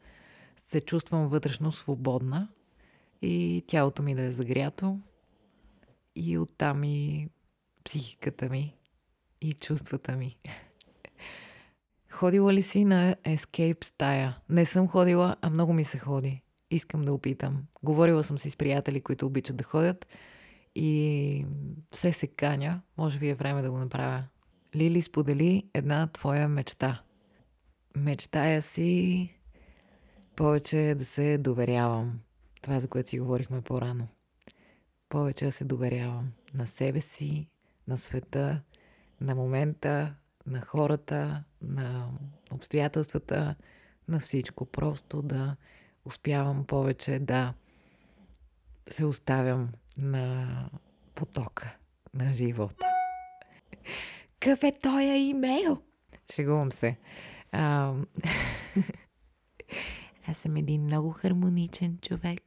се 0.58 0.82
чувствам 0.82 1.28
вътрешно 1.28 1.72
свободна 1.72 2.48
и 3.22 3.64
тялото 3.68 4.04
ми 4.04 4.16
да 4.16 4.22
е 4.22 4.32
загрято 4.32 5.00
и 6.16 6.38
оттам 6.38 6.84
и 6.84 7.30
психиката 7.84 8.50
ми 8.50 8.76
и 9.42 9.54
чувствата 9.54 10.16
ми. 10.16 10.38
Ходила 12.10 12.54
ли 12.54 12.62
си 12.62 12.86
на 12.86 13.16
Escape 13.24 13.84
стая? 13.86 14.38
Не 14.50 14.66
съм 14.66 14.88
ходила, 14.88 15.36
а 15.42 15.50
много 15.50 15.74
ми 15.74 15.84
се 15.84 16.00
ходи. 16.00 16.42
Искам 16.72 17.02
да 17.02 17.14
опитам. 17.14 17.64
Говорила 17.84 18.24
съм 18.24 18.40
си 18.40 18.50
с 18.50 18.56
приятели, 18.56 19.02
които 19.02 19.26
обичат 19.26 19.58
да 19.58 19.64
ходят 19.64 20.08
и 20.76 21.46
все 21.92 22.14
се 22.14 22.28
каня. 22.28 22.82
Може 22.98 23.20
би 23.20 23.30
е 23.30 23.36
време 23.36 23.62
да 23.62 23.72
го 23.72 23.78
направя. 23.78 24.24
Лили 24.76 25.02
сподели 25.02 25.64
една 25.74 26.08
твоя 26.08 26.50
мечта. 26.50 27.02
Мечтая 27.96 28.62
си 28.62 29.30
повече 30.36 30.96
да 30.98 31.06
се 31.06 31.38
доверявам. 31.38 32.20
Това, 32.62 32.80
за 32.80 32.88
което 32.88 33.10
си 33.10 33.20
говорихме 33.20 33.62
по-рано. 33.62 34.08
Повече 35.10 35.46
да 35.46 35.52
се 35.52 35.66
доверявам 35.66 36.32
на 36.54 36.68
себе 36.68 37.02
си, 37.02 37.48
на 37.88 37.98
света, 37.98 38.62
на 39.22 39.36
момента, 39.36 40.16
на 40.48 40.62
хората, 40.62 41.44
на 41.62 42.10
обстоятелствата, 42.52 43.56
на 44.08 44.20
всичко. 44.20 44.66
Просто 44.66 45.22
да 45.22 45.56
успявам 46.06 46.66
повече 46.66 47.20
да 47.20 47.54
се 48.90 49.06
оставям 49.06 49.70
на 49.98 50.70
потока 51.16 51.78
на 52.14 52.34
живота. 52.34 52.86
Какъв 54.40 54.64
е 54.64 54.72
той 54.82 55.04
имейл? 55.04 55.82
Шегувам 56.34 56.72
се. 56.72 56.98
А, 57.52 57.94
Аз 60.30 60.38
съм 60.38 60.56
един 60.56 60.84
много 60.84 61.12
хармоничен 61.12 61.98
човек. 62.02 62.42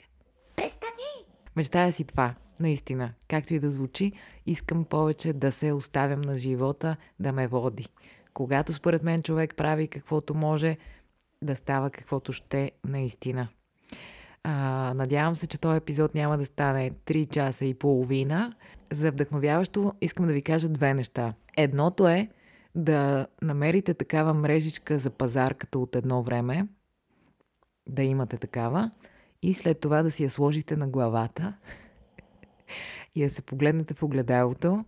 Престани! 0.57 1.27
Мечтая 1.57 1.93
си 1.93 2.05
това, 2.05 2.35
наистина. 2.61 3.13
Както 3.29 3.55
и 3.55 3.59
да 3.59 3.71
звучи, 3.71 4.13
искам 4.47 4.85
повече 4.85 5.33
да 5.33 5.53
се 5.53 5.73
оставям 5.73 6.21
на 6.21 6.39
живота 6.39 6.97
да 7.21 7.33
ме 7.33 7.47
води. 7.47 7.89
Когато 8.35 8.73
според 8.73 9.03
мен 9.03 9.23
човек 9.23 9.55
прави 9.57 9.89
каквото 9.89 10.35
може, 10.35 10.77
да 11.43 11.57
става 11.57 11.91
каквото 11.91 12.33
ще 12.33 12.73
наистина. 12.85 13.49
А, 14.45 14.53
надявам 14.95 15.37
се, 15.37 15.47
че 15.47 15.61
този 15.61 15.77
епизод 15.77 16.15
няма 16.15 16.39
да 16.39 16.47
стане 16.47 16.91
3 16.91 17.31
часа 17.31 17.65
и 17.65 17.75
половина. 17.75 18.55
За 18.93 19.11
вдъхновяващо 19.11 19.93
искам 20.01 20.27
да 20.27 20.33
ви 20.33 20.43
кажа 20.43 20.69
две 20.69 20.95
неща. 20.95 21.35
Едното 21.57 22.09
е 22.09 22.29
да 22.75 23.27
намерите 23.43 23.95
такава 23.95 24.35
мрежичка 24.35 24.99
за 24.99 25.11
пазар 25.11 25.55
като 25.55 25.83
от 25.83 25.97
едно 25.97 26.23
време, 26.23 26.67
да 27.87 28.03
имате 28.03 28.37
такава 28.37 28.91
и 29.43 29.55
след 29.55 29.81
това 29.81 30.03
да 30.03 30.11
си 30.11 30.25
я 30.25 30.31
сложите 30.31 30.77
на 30.77 30.89
главата 30.89 31.57
и 33.15 33.23
да 33.23 33.31
се 33.31 33.43
погледнете 33.43 33.95
в 33.95 34.03
огледалото 34.03 34.85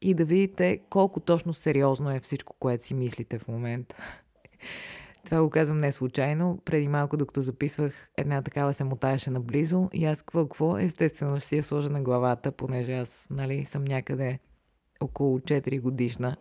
и 0.00 0.14
да 0.14 0.24
видите 0.24 0.80
колко 0.90 1.20
точно 1.20 1.54
сериозно 1.54 2.10
е 2.10 2.20
всичко, 2.20 2.56
което 2.58 2.84
си 2.84 2.94
мислите 2.94 3.38
в 3.38 3.48
момента. 3.48 3.96
Това 5.24 5.42
го 5.42 5.50
казвам 5.50 5.80
не 5.80 5.92
случайно. 5.92 6.58
Преди 6.64 6.88
малко, 6.88 7.16
докато 7.16 7.42
записвах, 7.42 8.08
една 8.16 8.42
такава 8.42 8.74
се 8.74 8.84
мотаеше 8.84 9.30
наблизо 9.30 9.88
и 9.92 10.04
аз 10.04 10.18
какво, 10.18 10.42
какво? 10.48 10.78
Естествено 10.78 11.36
ще 11.36 11.48
си 11.48 11.56
я 11.56 11.62
сложа 11.62 11.90
на 11.90 12.02
главата, 12.02 12.52
понеже 12.52 12.92
аз, 12.92 13.26
нали, 13.30 13.64
съм 13.64 13.84
някъде 13.84 14.38
около 15.00 15.38
4 15.38 15.80
годишна. 15.80 16.36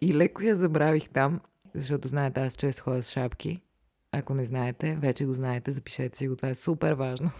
и 0.00 0.14
леко 0.14 0.42
я 0.42 0.56
забравих 0.56 1.10
там 1.10 1.40
защото 1.74 2.08
знаете, 2.08 2.40
аз 2.40 2.54
често 2.54 2.82
ходя 2.82 3.02
с 3.02 3.10
шапки. 3.10 3.62
Ако 4.12 4.34
не 4.34 4.44
знаете, 4.44 4.96
вече 4.96 5.24
го 5.24 5.34
знаете, 5.34 5.72
запишете 5.72 6.18
си 6.18 6.28
го, 6.28 6.36
това 6.36 6.48
е 6.48 6.54
супер 6.54 6.92
важно. 6.92 7.30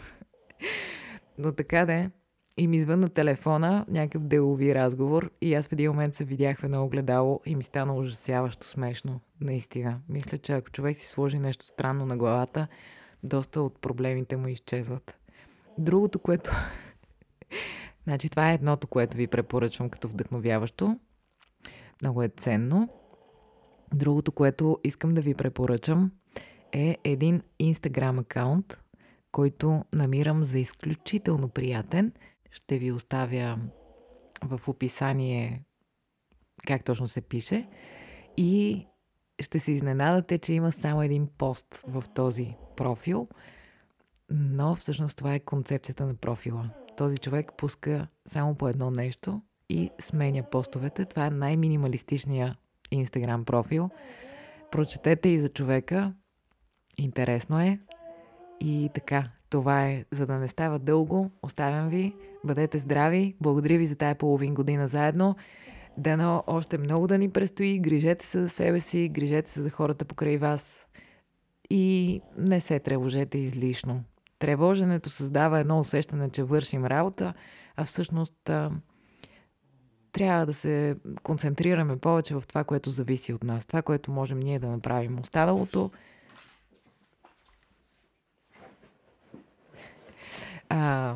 Но 1.38 1.52
така 1.52 1.86
да 1.86 1.92
е. 1.92 2.10
И 2.56 2.68
ми 2.68 2.76
извън 2.76 3.00
на 3.00 3.08
телефона 3.08 3.84
някакъв 3.88 4.22
делови 4.22 4.74
разговор 4.74 5.30
и 5.40 5.54
аз 5.54 5.68
в 5.68 5.72
един 5.72 5.90
момент 5.90 6.14
се 6.14 6.24
видях 6.24 6.58
в 6.58 6.64
едно 6.64 6.84
огледало 6.84 7.40
и 7.46 7.56
ми 7.56 7.62
стана 7.62 7.96
ужасяващо 7.96 8.66
смешно. 8.66 9.20
Наистина. 9.40 10.00
Мисля, 10.08 10.38
че 10.38 10.52
ако 10.52 10.70
човек 10.70 10.96
си 10.98 11.06
сложи 11.06 11.38
нещо 11.38 11.66
странно 11.66 12.06
на 12.06 12.16
главата, 12.16 12.68
доста 13.22 13.62
от 13.62 13.80
проблемите 13.80 14.36
му 14.36 14.48
изчезват. 14.48 15.18
Другото, 15.78 16.18
което... 16.18 16.50
значи 18.04 18.28
това 18.28 18.50
е 18.50 18.54
едното, 18.54 18.86
което 18.86 19.16
ви 19.16 19.26
препоръчвам 19.26 19.90
като 19.90 20.08
вдъхновяващо. 20.08 20.98
Много 22.02 22.22
е 22.22 22.28
ценно. 22.28 22.88
Другото, 23.94 24.32
което 24.32 24.78
искам 24.84 25.14
да 25.14 25.20
ви 25.20 25.34
препоръчам 25.34 26.12
е 26.72 26.96
един 27.04 27.42
Instagram 27.62 28.20
акаунт, 28.20 28.78
който 29.32 29.84
намирам 29.92 30.44
за 30.44 30.58
изключително 30.58 31.48
приятен. 31.48 32.12
Ще 32.50 32.78
ви 32.78 32.92
оставя 32.92 33.58
в 34.44 34.68
описание 34.68 35.62
как 36.66 36.84
точно 36.84 37.08
се 37.08 37.20
пише 37.20 37.68
и 38.36 38.86
ще 39.40 39.58
се 39.58 39.72
изненадате, 39.72 40.38
че 40.38 40.52
има 40.52 40.72
само 40.72 41.02
един 41.02 41.28
пост 41.38 41.84
в 41.88 42.04
този 42.14 42.56
профил, 42.76 43.28
но 44.30 44.74
всъщност 44.74 45.18
това 45.18 45.34
е 45.34 45.40
концепцията 45.40 46.06
на 46.06 46.14
профила. 46.14 46.70
Този 46.96 47.18
човек 47.18 47.52
пуска 47.56 48.06
само 48.28 48.54
по 48.54 48.68
едно 48.68 48.90
нещо 48.90 49.42
и 49.68 49.90
сменя 50.00 50.42
постовете. 50.50 51.04
Това 51.04 51.26
е 51.26 51.30
най-минималистичният 51.30 52.58
Инстаграм 52.94 53.44
профил. 53.44 53.90
Прочетете 54.70 55.28
и 55.28 55.38
за 55.38 55.48
човека. 55.48 56.12
Интересно 56.98 57.60
е. 57.60 57.78
И 58.60 58.90
така, 58.94 59.30
това 59.50 59.86
е, 59.86 60.04
за 60.10 60.26
да 60.26 60.38
не 60.38 60.48
става 60.48 60.78
дълго. 60.78 61.30
Оставям 61.42 61.88
ви. 61.88 62.14
Бъдете 62.44 62.78
здрави. 62.78 63.36
Благодаря 63.40 63.78
ви 63.78 63.86
за 63.86 63.96
тая 63.96 64.14
половин 64.14 64.54
година 64.54 64.88
заедно. 64.88 65.36
Дано 65.98 66.44
още 66.46 66.78
много 66.78 67.06
да 67.06 67.18
ни 67.18 67.30
предстои. 67.30 67.78
Грижете 67.78 68.26
се 68.26 68.40
за 68.40 68.48
себе 68.48 68.80
си, 68.80 69.08
грижете 69.08 69.50
се 69.50 69.62
за 69.62 69.70
хората 69.70 70.04
покрай 70.04 70.36
вас. 70.36 70.86
И 71.70 72.20
не 72.38 72.60
се 72.60 72.78
тревожете 72.78 73.38
излишно. 73.38 74.04
Тревоженето 74.38 75.10
създава 75.10 75.60
едно 75.60 75.78
усещане, 75.78 76.30
че 76.30 76.42
вършим 76.42 76.84
работа, 76.84 77.34
а 77.76 77.84
всъщност 77.84 78.50
трябва 80.12 80.46
да 80.46 80.54
се 80.54 80.96
концентрираме 81.22 81.98
повече 81.98 82.34
в 82.34 82.44
това, 82.48 82.64
което 82.64 82.90
зависи 82.90 83.32
от 83.32 83.44
нас, 83.44 83.66
това, 83.66 83.82
което 83.82 84.10
можем 84.10 84.40
ние 84.40 84.58
да 84.58 84.70
направим. 84.70 85.20
Останалото 85.20 85.90
а, 90.68 91.14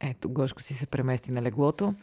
ето, 0.00 0.28
Гошко 0.28 0.62
си 0.62 0.74
се 0.74 0.86
премести 0.86 1.32
на 1.32 1.42
леглото. 1.42 1.94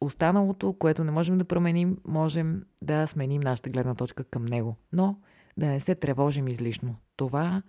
Останалото, 0.00 0.72
което 0.72 1.04
не 1.04 1.10
можем 1.10 1.38
да 1.38 1.44
променим, 1.44 1.98
можем 2.04 2.62
да 2.82 3.06
сменим 3.06 3.40
нашата 3.40 3.70
гледна 3.70 3.94
точка 3.94 4.24
към 4.24 4.44
него. 4.44 4.76
Но 4.92 5.18
да 5.56 5.66
не 5.66 5.80
се 5.80 5.94
тревожим 5.94 6.48
излишно. 6.48 6.96
Това 7.16 7.62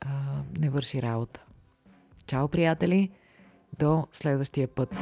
а, 0.00 0.42
не 0.58 0.70
върши 0.70 1.02
работа. 1.02 1.44
Чао, 2.26 2.48
приятели! 2.48 3.10
До 3.78 4.06
следващия 4.12 4.68
път. 4.68 4.96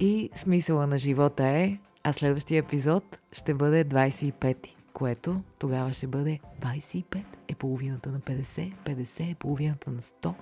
И 0.00 0.30
смисъла 0.34 0.86
на 0.86 0.98
живота 0.98 1.46
е, 1.46 1.78
а 2.04 2.12
следващия 2.12 2.58
епизод 2.58 3.18
ще 3.32 3.54
бъде 3.54 3.84
25, 3.84 4.56
което 4.92 5.42
тогава 5.58 5.92
ще 5.92 6.06
бъде 6.06 6.38
25 6.60 7.24
е 7.48 7.54
половината 7.54 8.10
на 8.10 8.20
50, 8.20 8.72
50 8.84 9.30
е 9.30 9.34
половината 9.34 9.90
на 9.90 10.00
100. 10.00 10.34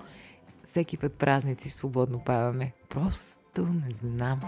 Всеки 0.63 0.97
път 0.97 1.13
празници 1.13 1.69
свободно 1.69 2.19
падаме. 2.19 2.73
Просто 2.89 3.61
не 3.61 3.89
знам. 4.01 4.41